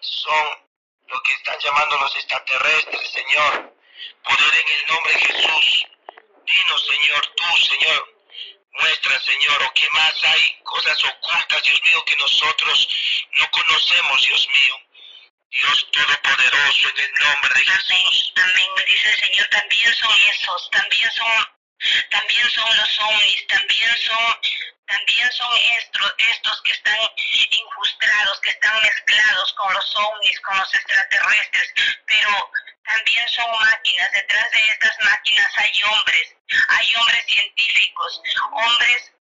Son 0.00 0.69
lo 1.10 1.22
que 1.22 1.32
están 1.34 1.58
llamando 1.58 1.98
los 1.98 2.16
extraterrestres, 2.16 3.10
Señor. 3.10 3.74
Poder 4.22 4.54
en 4.54 4.68
el 4.68 4.86
nombre 4.86 5.12
de 5.12 5.20
Jesús. 5.20 5.86
Dinos, 6.46 6.86
Señor, 6.86 7.26
tú, 7.36 7.56
Señor. 7.56 8.16
Muestra, 8.72 9.18
Señor, 9.20 9.62
o 9.62 9.72
qué 9.74 9.88
más 9.90 10.14
hay, 10.24 10.60
cosas 10.62 11.04
ocultas, 11.04 11.62
Dios 11.62 11.82
mío, 11.82 12.04
que 12.04 12.16
nosotros 12.16 12.88
no 13.38 13.50
conocemos, 13.50 14.22
Dios 14.22 14.48
mío. 14.48 14.76
Dios 15.50 15.90
Todopoderoso, 15.90 16.88
en 16.88 16.98
el 17.04 17.12
nombre 17.14 17.54
de 17.54 17.64
Jesús. 17.64 18.32
Amén, 18.36 18.54
amén. 18.54 18.84
Dice 18.86 19.10
el 19.10 19.16
Señor, 19.18 19.48
también 19.48 19.94
son 19.94 20.16
esos, 20.32 20.70
también 20.70 21.10
son, 21.12 21.48
también 22.10 22.50
son 22.50 22.76
los 22.76 23.00
ovnis, 23.00 23.46
también 23.48 23.96
son 23.98 24.40
también 24.90 25.30
son 25.32 25.56
estos, 25.78 26.14
estos 26.18 26.62
que 26.62 26.72
están 26.72 26.98
injustrados, 27.50 28.40
que 28.40 28.50
están 28.50 28.82
mezclados 28.82 29.52
con 29.54 29.72
los 29.72 29.96
ovnis, 29.96 30.40
con 30.40 30.58
los 30.58 30.74
extraterrestres, 30.74 31.72
pero 32.06 32.50
también 32.84 33.28
son 33.28 33.50
máquinas. 33.60 34.12
Detrás 34.12 34.50
de 34.50 34.68
estas 34.68 34.96
máquinas 35.04 35.50
hay 35.56 35.82
hombres, 35.84 36.36
hay 36.68 36.94
hombres 36.96 37.24
científicos, 37.26 38.22
hombres 38.52 39.12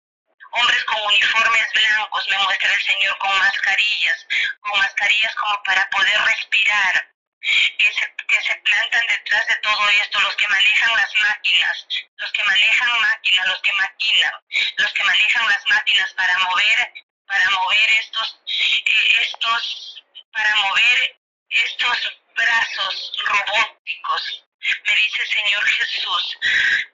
hombres 0.52 0.84
con 0.86 1.02
uniformes 1.04 1.68
blancos, 1.74 2.28
me 2.32 2.38
muestra 2.40 2.74
el 2.74 2.84
Señor, 2.84 3.18
con 3.20 3.38
mascarillas, 3.38 4.28
con 4.62 4.80
mascarillas 4.80 5.36
como 5.36 5.64
para 5.64 5.88
poder 5.92 6.22
respirar, 6.22 7.09
que 7.42 8.42
se, 8.42 8.56
plantan 8.56 9.08
detrás 9.08 9.48
de 9.48 9.56
todo 9.58 9.90
esto, 9.90 10.20
los 10.20 10.36
que 10.36 10.48
manejan 10.48 10.96
las 10.96 11.16
máquinas, 11.16 11.88
los 12.18 12.32
que 12.32 12.44
manejan 12.44 13.02
máquinas, 13.02 13.48
los 13.48 13.62
que 13.62 13.74
maquinan, 13.74 14.34
los 14.78 14.94
que 14.94 15.04
manejan 15.04 15.48
las 15.48 15.64
máquinas 15.70 16.14
para 16.14 16.38
mover, 16.40 16.94
para 17.28 17.50
mover 17.52 17.90
estos, 17.92 18.40
eh, 18.46 19.22
estos, 19.22 20.04
para 20.34 20.56
mover 20.56 21.18
estos 21.50 22.20
brazos 22.36 23.14
robóticos. 23.26 24.44
Me 24.86 24.96
dice 24.96 25.26
Señor 25.26 25.66
Jesús. 25.66 26.38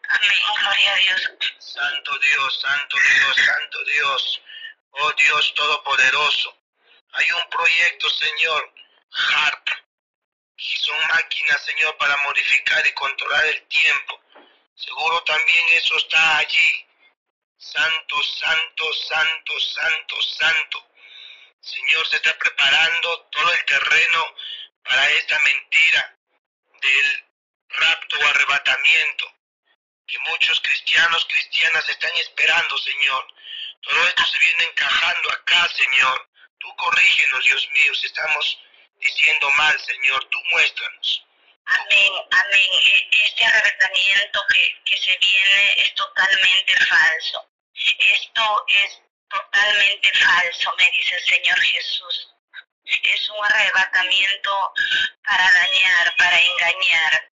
Amén, 0.09 0.39
gloria 0.61 0.93
a 0.93 0.95
Dios. 0.97 1.31
Santo 1.59 2.19
Dios, 2.19 2.61
Santo 2.61 2.97
Dios, 2.97 3.35
Santo 3.35 3.83
Dios. 3.85 4.41
Oh 4.91 5.11
Dios 5.13 5.53
Todopoderoso. 5.55 6.57
Hay 7.13 7.31
un 7.31 7.49
proyecto, 7.49 8.09
Señor, 8.09 8.73
HARP, 9.11 9.84
y 10.57 10.77
son 10.77 10.97
máquinas, 11.07 11.63
Señor, 11.65 11.97
para 11.97 12.15
modificar 12.17 12.85
y 12.87 12.91
controlar 12.93 13.45
el 13.45 13.61
tiempo. 13.67 14.21
Seguro 14.75 15.23
también 15.23 15.67
eso 15.69 15.97
está 15.97 16.37
allí. 16.37 16.87
Santo, 17.57 18.23
santo, 18.23 18.93
santo, 18.93 19.59
santo, 19.59 20.21
santo. 20.21 20.91
Señor, 21.59 22.07
se 22.07 22.17
está 22.17 22.37
preparando 22.37 23.21
todo 23.31 23.53
el 23.53 23.65
terreno 23.65 24.35
para 24.83 25.09
esta 25.11 25.39
mentira 25.39 26.17
del 26.81 27.25
rapto 27.69 28.17
o 28.19 28.27
arrebatamiento 28.27 29.35
que 30.07 30.19
muchos 30.19 30.61
cristianos, 30.61 31.25
cristianas 31.25 31.89
están 31.89 32.15
esperando, 32.17 32.77
Señor. 32.77 33.27
Todo 33.81 34.07
esto 34.07 34.25
se 34.25 34.39
viene 34.39 34.63
encajando 34.65 35.31
acá, 35.31 35.67
Señor. 35.69 36.29
Tú 36.59 36.75
corrígenos, 36.75 37.43
Dios 37.43 37.69
mío, 37.71 37.95
si 37.95 38.07
estamos 38.07 38.59
diciendo 38.99 39.49
mal, 39.51 39.79
Señor, 39.79 40.23
tú 40.29 40.39
muéstranos. 40.51 41.25
Amén, 41.65 42.11
amén. 42.31 42.69
E- 42.71 43.09
Este 43.25 43.45
arrebatamiento 43.45 44.43
que, 44.51 44.81
que 44.85 44.97
se 44.97 45.17
viene 45.17 45.73
es 45.83 45.95
totalmente 45.95 46.75
falso. 46.85 47.49
Esto 48.13 48.65
es 48.67 49.01
Totalmente 49.29 50.11
falso, 50.13 50.73
me 50.77 50.89
dice 50.91 51.15
el 51.15 51.25
Señor 51.25 51.59
Jesús. 51.59 52.29
Es 52.85 53.29
un 53.29 53.43
arrebatamiento 53.43 54.73
para 55.25 55.51
dañar, 55.51 56.15
para 56.17 56.39
engañar, 56.39 57.31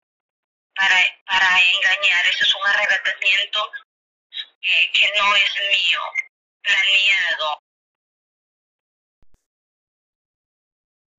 para, 0.76 1.20
para 1.26 1.62
engañar. 1.62 2.28
Eso 2.28 2.43
es 2.43 2.55
un 2.55 2.68
arrebatamiento 2.68 3.72
que, 4.62 4.91
que 4.93 5.12
no 5.18 5.36
es 5.36 5.51
mío, 5.72 6.01
planeado. 6.62 7.59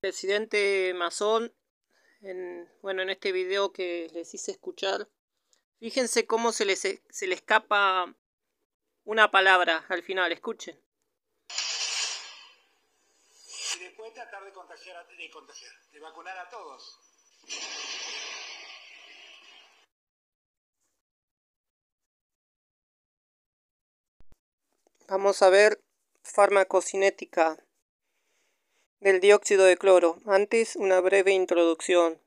Presidente 0.00 0.94
Masón, 0.94 1.54
en, 2.22 2.66
bueno, 2.80 3.02
en 3.02 3.10
este 3.10 3.32
video 3.32 3.70
que 3.72 4.08
les 4.14 4.32
hice 4.32 4.50
escuchar, 4.52 5.08
fíjense 5.78 6.26
cómo 6.26 6.52
se 6.52 6.64
les, 6.64 6.80
se 6.80 7.26
le 7.26 7.34
escapa 7.34 8.14
una 9.04 9.30
palabra 9.30 9.84
al 9.88 10.02
final, 10.02 10.32
escuchen. 10.32 10.80
Y 13.76 13.78
después 13.80 14.14
tratar 14.14 14.42
de 14.44 14.52
contagiar, 14.52 15.06
de 15.06 15.30
contagiar, 15.30 15.72
de 15.92 16.00
vacunar 16.00 16.38
a 16.38 16.48
todos. 16.48 16.98
Vamos 25.08 25.42
a 25.42 25.50
ver 25.50 25.82
farmacocinética 26.22 27.58
del 29.00 29.20
dióxido 29.20 29.64
de 29.64 29.78
cloro. 29.78 30.18
Antes, 30.26 30.76
una 30.76 31.00
breve 31.00 31.32
introducción. 31.32 32.20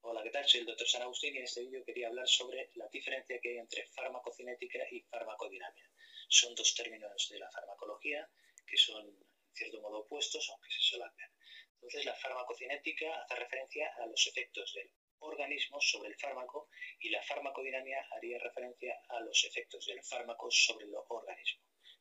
Hola, 0.00 0.24
¿qué 0.24 0.30
tal? 0.30 0.48
Soy 0.48 0.60
el 0.60 0.66
doctor 0.66 0.88
San 0.88 1.02
Agustín 1.02 1.34
y 1.34 1.38
en 1.38 1.44
este 1.44 1.60
vídeo 1.60 1.84
quería 1.84 2.08
hablar 2.08 2.26
sobre 2.26 2.70
la 2.74 2.88
diferencia 2.88 3.38
que 3.40 3.50
hay 3.50 3.58
entre 3.58 3.86
farmacocinética 3.86 4.80
y 4.90 5.02
farmacodinamia. 5.02 5.88
Son 6.28 6.54
dos 6.56 6.74
términos 6.74 7.28
de 7.30 7.38
la 7.38 7.48
farmacología 7.52 8.28
que 8.66 8.76
son, 8.76 9.06
en 9.06 9.54
cierto 9.54 9.80
modo, 9.80 10.00
opuestos, 10.00 10.50
aunque 10.50 10.70
se 10.70 10.80
solapan. 10.80 11.30
Entonces, 11.74 12.04
la 12.04 12.14
farmacocinética 12.16 13.22
hace 13.22 13.36
referencia 13.36 13.94
a 13.96 14.06
los 14.06 14.26
efectos 14.26 14.74
del 14.74 14.90
organismo 15.20 15.80
sobre 15.80 16.10
el 16.10 16.16
fármaco 16.16 16.68
y 16.98 17.10
la 17.10 17.22
farmacodinamia 17.22 18.04
haría 18.10 18.38
referencia 18.40 19.00
a 19.08 19.20
los 19.20 19.44
efectos 19.44 19.86
del 19.86 20.02
fármaco 20.02 20.50
sobre 20.50 20.86
el 20.86 20.94
organismo. 20.94 21.27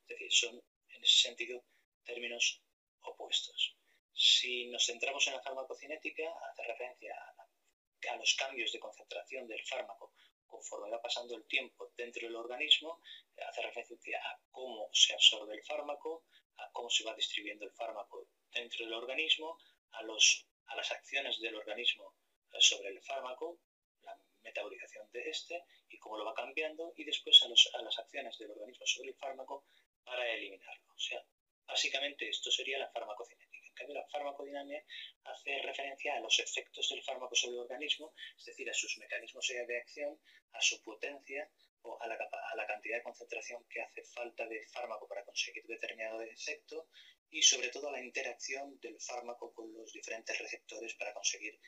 Es 0.08 0.20
decir, 0.20 0.32
son 0.32 0.64
en 0.90 1.04
ese 1.04 1.28
sentido 1.28 1.64
términos 2.06 2.62
opuestos. 3.02 3.76
Si 4.14 4.68
nos 4.68 4.86
centramos 4.86 5.28
en 5.28 5.34
la 5.34 5.42
farmacocinética, 5.42 6.24
hace 6.50 6.64
referencia 6.64 7.14
a, 7.14 8.16
los 8.16 8.36
cambios 8.36 8.72
de 8.72 8.80
concentración 8.80 9.48
del 9.48 9.64
fármaco 9.66 10.14
conforme 10.46 10.90
va 10.90 11.02
pasando 11.02 11.36
el 11.36 11.46
tiempo 11.46 11.92
dentro 11.98 12.26
del 12.26 12.38
organismo, 12.38 13.02
hace 13.46 13.62
referencia 13.62 14.18
a 14.24 14.40
cómo 14.50 14.90
se 14.94 15.14
absorbe 15.14 15.54
el 15.56 15.64
fármaco, 15.64 16.24
a 16.56 16.72
cómo 16.72 16.90
se 16.90 17.04
va 17.04 17.14
distribuyendo 17.16 17.66
el 17.66 17.74
fármaco 17.74 18.30
dentro 18.54 18.86
del 18.86 18.94
organismo, 18.94 19.60
a, 19.92 20.04
las 20.04 20.92
acciones 20.92 21.40
del 21.42 21.56
organismo 21.56 22.16
sobre 22.60 22.90
el 22.90 23.02
fármaco, 23.02 23.60
la 24.04 24.18
metabolización 24.42 25.12
de 25.12 25.30
este 25.30 25.66
y 25.90 26.00
cómo 26.00 26.18
lo 26.18 26.26
va 26.26 26.34
cambiando, 26.34 26.94
y 26.96 27.04
después 27.04 27.44
a 27.44 27.82
las 27.82 28.00
acciones 28.00 28.38
del 28.38 28.52
organismo 28.52 28.86
sobre 28.86 29.10
el 29.10 29.16
fármaco 29.18 29.66
para 30.08 30.26
eliminarlo. 30.34 30.94
O 30.96 31.00
sea, 31.00 31.22
básicamente 31.68 32.30
esto 32.30 32.50
sería 32.50 32.80
la 32.80 32.90
farmacocinética. 32.90 33.68
En 33.68 33.74
cambio, 33.76 33.96
la 33.96 34.08
farmacodinamia 34.08 34.84
hace 35.26 35.62
referencia 35.62 36.16
a 36.16 36.20
los 36.20 36.40
efectos 36.40 36.90
del 36.90 37.04
fármaco 37.04 37.36
sobre 37.36 37.58
el 37.58 37.62
organismo, 37.62 38.14
es 38.38 38.46
decir, 38.46 38.68
a 38.70 38.74
sus 38.74 38.98
mecanismos 38.98 39.48
de 39.48 39.78
acción, 39.78 40.20
a 40.54 40.62
su 40.62 40.82
potencia 40.82 41.48
o 41.84 42.02
a 42.02 42.08
la, 42.08 42.68
cantidad 42.68 42.98
de 42.98 43.04
concentración 43.04 43.64
que 43.70 43.82
hace 43.82 44.04
falta 44.04 44.48
de 44.48 44.66
fármaco 44.68 45.08
para 45.08 45.24
conseguir 45.24 45.66
determinado 45.68 46.22
efecto 46.22 46.90
y 47.30 47.42
sobre 47.42 47.70
todo 47.70 47.90
a 47.90 47.92
la 47.92 48.02
interacción 48.02 48.80
del 48.80 49.00
fármaco 49.00 49.54
con 49.54 49.72
los 49.74 49.92
diferentes 49.94 50.38
receptores 50.40 50.96
para 50.96 51.14
conseguir 51.14 51.60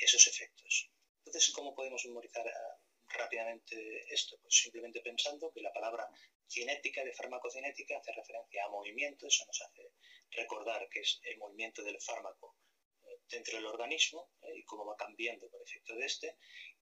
esos 0.00 0.26
efectos. 0.26 0.90
Entonces, 1.24 1.52
¿cómo 1.52 1.74
podemos 1.74 2.04
memorizar 2.06 2.46
ah, 2.46 2.78
rápidamente 3.08 4.12
esto? 4.12 4.38
Pues 4.42 4.54
simplemente 4.56 5.00
pensando 5.00 5.52
que 5.52 5.60
la 5.60 5.72
palabra 5.72 6.08
cinética 6.46 7.04
de 7.04 7.12
farmacocinética 7.12 7.98
hace 7.98 8.12
referencia 8.12 8.64
a 8.64 8.68
movimiento, 8.68 9.26
eso 9.26 9.44
nos 9.46 9.60
hace 9.62 9.92
recordar 10.30 10.88
que 10.88 11.00
es 11.00 11.20
el 11.24 11.38
movimiento 11.38 11.82
del 11.82 12.00
fármaco 12.00 12.56
eh, 13.02 13.20
dentro 13.28 13.56
del 13.56 13.66
organismo 13.66 14.30
eh, 14.42 14.58
y 14.58 14.64
cómo 14.64 14.86
va 14.86 14.96
cambiando 14.96 15.48
por 15.48 15.62
efecto 15.62 15.94
de 15.94 16.06
este. 16.06 16.36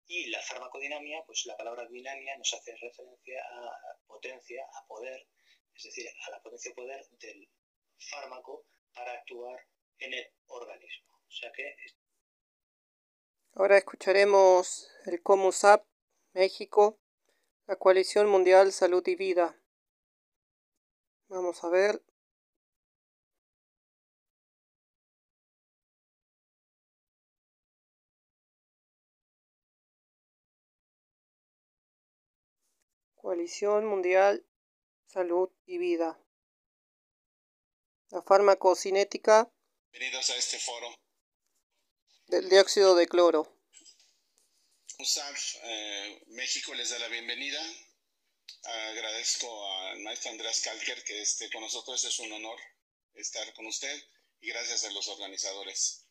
Y 0.05 0.27
la 0.29 0.41
farmacodinamia, 0.41 1.23
pues 1.25 1.45
la 1.45 1.55
palabra 1.55 1.87
dinamia 1.87 2.35
nos 2.37 2.53
hace 2.53 2.75
referencia 2.75 3.43
a 3.51 3.99
potencia, 4.07 4.63
a 4.73 4.87
poder, 4.87 5.27
es 5.75 5.83
decir, 5.83 6.07
a 6.27 6.31
la 6.31 6.41
potencia 6.41 6.73
poder 6.73 7.05
del 7.19 7.47
fármaco 7.97 8.65
para 8.93 9.13
actuar 9.13 9.67
en 9.99 10.13
el 10.13 10.25
organismo. 10.47 11.11
O 11.27 11.31
sea 11.31 11.51
que 11.51 11.75
Ahora 13.53 13.77
escucharemos 13.77 14.89
el 15.05 15.21
COMUSAP 15.21 15.85
México, 16.33 16.99
la 17.69 17.75
Coalición 17.75 18.27
Mundial 18.27 18.73
Salud 18.73 19.07
y 19.07 19.15
Vida. 19.15 19.55
Vamos 21.27 21.63
a 21.63 21.69
ver. 21.69 22.03
Coalición 33.13 33.85
Mundial 33.85 34.43
Salud 35.05 35.51
y 35.67 35.77
Vida. 35.77 36.19
La 38.09 38.23
farmacocinética. 38.23 39.47
Bienvenidos 39.91 40.27
a 40.31 40.37
este 40.37 40.57
foro 40.57 40.87
del 42.29 42.49
dióxido 42.49 42.95
de 42.95 43.05
cloro. 43.05 43.58
USAF 45.01 45.55
eh, 45.63 46.21
México 46.27 46.73
les 46.73 46.89
da 46.89 46.99
la 46.99 47.07
bienvenida. 47.07 47.63
Agradezco 48.63 49.49
al 49.77 49.99
maestro 50.01 50.31
Andrés 50.31 50.59
Calker 50.59 51.01
que 51.05 51.21
esté 51.21 51.49
con 51.49 51.61
nosotros. 51.61 52.03
Es 52.03 52.19
un 52.19 52.33
honor 52.33 52.59
estar 53.13 53.53
con 53.53 53.65
usted 53.65 53.97
y 54.41 54.47
gracias 54.49 54.83
a 54.83 54.91
los 54.91 55.07
organizadores. 55.07 56.05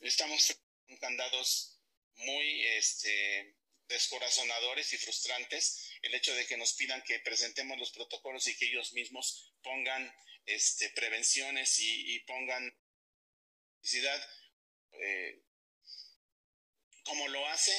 Estamos 0.00 0.56
con 0.86 0.96
candados 0.96 1.78
muy 2.14 2.64
este, 2.78 3.58
descorazonadores 3.86 4.94
y 4.94 4.96
frustrantes. 4.96 5.90
El 6.00 6.14
hecho 6.14 6.34
de 6.34 6.46
que 6.46 6.56
nos 6.56 6.72
pidan 6.72 7.02
que 7.02 7.20
presentemos 7.20 7.78
los 7.78 7.92
protocolos 7.92 8.48
y 8.48 8.56
que 8.56 8.68
ellos 8.68 8.94
mismos 8.94 9.52
pongan 9.62 10.10
este, 10.46 10.88
prevenciones 10.88 11.80
y, 11.80 12.14
y 12.14 12.20
pongan 12.20 12.74
publicidad 13.76 14.26
eh, 14.92 15.45
como 17.06 17.26
lo 17.28 17.46
hace. 17.48 17.72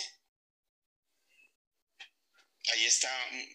Ahí 2.74 2.86
está, 2.86 3.10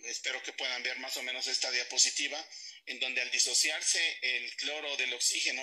espero 0.04 0.42
que 0.42 0.52
puedan 0.52 0.82
ver 0.82 0.98
más 0.98 1.16
o 1.16 1.22
menos 1.22 1.46
esta 1.46 1.70
diapositiva, 1.70 2.42
en 2.86 2.98
donde 3.00 3.20
al 3.20 3.30
disociarse 3.30 4.18
el 4.22 4.56
cloro 4.56 4.96
del 4.96 5.12
oxígeno, 5.12 5.62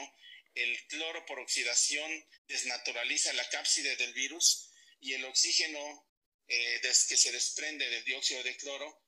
el 0.54 0.88
cloro 0.88 1.26
por 1.26 1.40
oxidación 1.40 2.12
desnaturaliza 2.48 3.34
la 3.34 3.48
cápside 3.50 3.96
del 3.96 4.14
virus 4.14 4.72
y 5.00 5.14
el 5.14 5.26
oxígeno 5.26 6.08
eh, 6.48 6.80
que 6.82 6.94
se 6.94 7.32
desprende 7.32 7.90
del 7.90 8.04
dióxido 8.04 8.44
de 8.44 8.58
cloro 8.58 9.04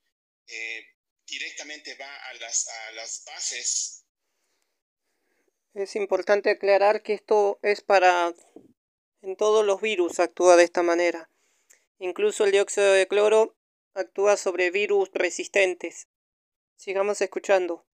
eh, 0.48 0.86
directamente 1.26 1.96
va 1.96 2.16
a 2.30 2.34
las, 2.36 2.68
a 2.68 2.92
las 2.94 3.24
bases. 3.26 4.06
Es 5.74 5.96
importante 5.96 6.50
aclarar 6.50 7.02
que 7.02 7.14
esto 7.14 7.60
es 7.64 7.82
para 7.82 8.34
en 9.22 9.36
todos 9.36 9.66
los 9.66 9.82
virus 9.82 10.20
actúa 10.20 10.56
de 10.56 10.64
esta 10.64 10.84
manera. 10.84 11.30
Incluso 12.00 12.46
el 12.46 12.52
dióxido 12.52 12.92
de 12.94 13.08
cloro 13.08 13.56
actúa 13.94 14.38
sobre 14.38 14.72
virus 14.72 15.10
resistentes. 15.14 16.08
Sigamos 16.76 17.22
escuchando. 17.22 17.86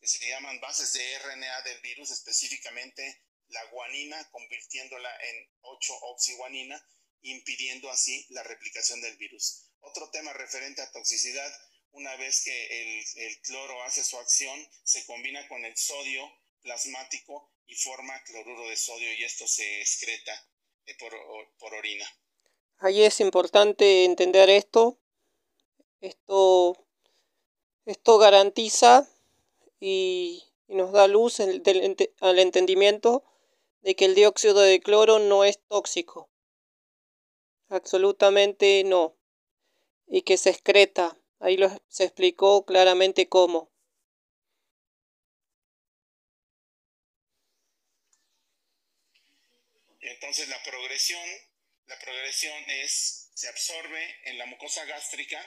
Se 0.00 0.28
llaman 0.28 0.60
bases 0.60 0.92
de 0.92 1.18
RNA 1.18 1.62
del 1.62 1.80
virus, 1.80 2.10
específicamente 2.12 3.22
la 3.48 3.64
guanina, 3.66 4.30
convirtiéndola 4.30 5.10
en 5.20 5.50
8-oxiguanina, 5.62 6.80
impidiendo 7.22 7.90
así 7.90 8.26
la 8.30 8.44
replicación 8.44 9.00
del 9.00 9.16
virus. 9.16 9.70
Otro 9.80 10.10
tema 10.10 10.32
referente 10.32 10.82
a 10.82 10.92
toxicidad, 10.92 11.52
una 11.90 12.14
vez 12.16 12.44
que 12.44 12.66
el, 12.82 13.04
el 13.16 13.40
cloro 13.40 13.82
hace 13.82 14.04
su 14.04 14.16
acción, 14.18 14.68
se 14.84 15.04
combina 15.06 15.48
con 15.48 15.64
el 15.64 15.76
sodio 15.76 16.22
plasmático 16.62 17.52
y 17.66 17.74
forma 17.74 18.22
cloruro 18.24 18.68
de 18.68 18.76
sodio 18.76 19.12
y 19.14 19.24
esto 19.24 19.48
se 19.48 19.80
excreta 19.80 20.48
por, 20.94 21.74
orina. 21.74 22.06
Ahí 22.78 23.02
es 23.02 23.20
importante 23.20 24.04
entender 24.04 24.48
esto. 24.50 24.98
Esto, 26.00 26.76
esto 27.84 28.18
garantiza 28.18 29.08
y, 29.80 30.44
nos 30.68 30.92
da 30.92 31.06
luz 31.06 31.40
al 31.40 32.38
entendimiento 32.38 33.24
de 33.82 33.94
que 33.94 34.04
el 34.04 34.14
dióxido 34.14 34.60
de 34.60 34.80
cloro 34.80 35.18
no 35.20 35.44
es 35.44 35.60
tóxico. 35.68 36.28
Absolutamente 37.68 38.82
no. 38.84 39.16
y 40.06 40.22
que 40.22 40.36
se 40.36 40.50
excreta. 40.50 41.16
Ahí 41.38 41.58
se 41.88 42.04
explicó 42.04 42.64
claramente 42.64 43.28
cómo. 43.28 43.70
Entonces 50.06 50.48
la 50.48 50.62
progresión, 50.62 51.28
la 51.86 51.98
progresión 51.98 52.70
es, 52.70 53.30
se 53.34 53.48
absorbe 53.48 54.20
en 54.30 54.38
la 54.38 54.46
mucosa 54.46 54.84
gástrica, 54.84 55.44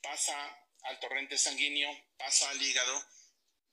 pasa 0.00 0.34
al 0.82 1.00
torrente 1.00 1.36
sanguíneo, 1.36 1.90
pasa 2.16 2.48
al 2.50 2.62
hígado, 2.62 3.04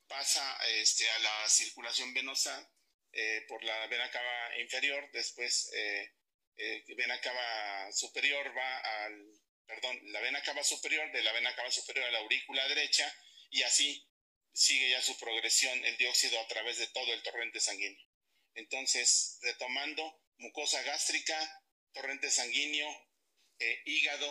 pasa 0.07 0.57
este, 0.69 1.07
a 1.07 1.19
la 1.19 1.49
circulación 1.49 2.15
venosa 2.15 2.67
eh, 3.11 3.45
por 3.47 3.63
la 3.63 3.85
vena 3.87 4.09
cava 4.09 4.59
inferior, 4.59 5.07
después 5.11 5.69
eh, 5.75 6.11
eh, 6.57 6.83
vena 6.95 7.21
cava 7.21 7.91
superior 7.91 8.57
va 8.57 8.77
al, 8.79 9.23
perdón, 9.67 9.99
la 10.11 10.19
vena 10.21 10.41
cava 10.41 10.63
superior, 10.63 11.11
de 11.11 11.21
la 11.21 11.31
vena 11.33 11.55
cava 11.55 11.69
superior 11.69 12.07
a 12.07 12.11
la 12.11 12.19
aurícula 12.19 12.67
derecha, 12.67 13.13
y 13.51 13.61
así 13.61 14.03
sigue 14.51 14.89
ya 14.89 15.01
su 15.03 15.15
progresión 15.19 15.85
el 15.85 15.95
dióxido 15.97 16.39
a 16.39 16.47
través 16.47 16.79
de 16.79 16.87
todo 16.87 17.13
el 17.13 17.21
torrente 17.21 17.59
sanguíneo. 17.59 18.07
Entonces, 18.57 19.37
retomando, 19.41 20.19
mucosa 20.37 20.81
gástrica, 20.81 21.63
torrente 21.93 22.29
sanguíneo, 22.31 22.89
hígado, 23.85 24.29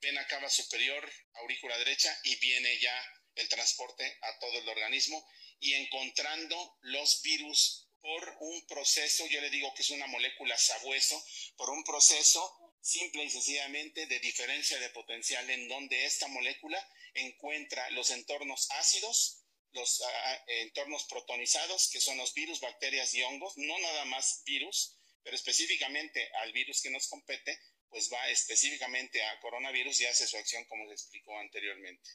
vena 0.00 0.26
cava 0.26 0.50
superior, 0.50 1.08
aurícula 1.34 1.78
derecha, 1.78 2.16
y 2.24 2.36
viene 2.36 2.78
ya 2.80 2.94
el 3.36 3.48
transporte 3.48 4.18
a 4.22 4.38
todo 4.40 4.58
el 4.58 4.68
organismo 4.68 5.24
y 5.60 5.74
encontrando 5.74 6.78
los 6.82 7.22
virus 7.22 7.88
por 8.00 8.36
un 8.40 8.66
proceso, 8.66 9.26
yo 9.26 9.40
le 9.40 9.50
digo 9.50 9.72
que 9.74 9.82
es 9.82 9.90
una 9.90 10.06
molécula 10.08 10.56
sabueso, 10.58 11.24
por 11.56 11.70
un 11.70 11.84
proceso 11.84 12.74
simple 12.80 13.24
y 13.24 13.30
sencillamente 13.30 14.06
de 14.06 14.18
diferencia 14.18 14.78
de 14.78 14.90
potencial 14.90 15.48
en 15.50 15.68
donde 15.68 16.04
esta 16.04 16.26
molécula 16.28 16.84
encuentra 17.14 17.90
los 17.90 18.10
entornos 18.10 18.68
ácidos, 18.72 19.44
los 19.72 20.00
ah, 20.00 20.06
ah, 20.24 20.44
entornos 20.46 21.04
protonizados, 21.04 21.88
que 21.90 22.00
son 22.00 22.16
los 22.16 22.34
virus, 22.34 22.60
bacterias 22.60 23.14
y 23.14 23.22
hongos, 23.22 23.56
no 23.56 23.78
nada 23.78 24.04
más 24.06 24.42
virus, 24.44 24.96
pero 25.22 25.36
específicamente 25.36 26.30
al 26.42 26.52
virus 26.52 26.82
que 26.82 26.90
nos 26.90 27.08
compete, 27.08 27.58
pues 27.88 28.10
va 28.12 28.28
específicamente 28.28 29.22
a 29.22 29.40
coronavirus 29.40 30.00
y 30.00 30.06
hace 30.06 30.26
su 30.26 30.36
acción 30.36 30.64
como 30.64 30.86
se 30.86 30.94
explicó 30.94 31.38
anteriormente. 31.38 32.10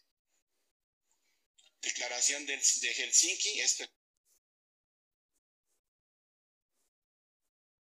Declaración 1.82 2.46
de, 2.46 2.56
Helsinki, 2.56 3.60
esto 3.60 3.86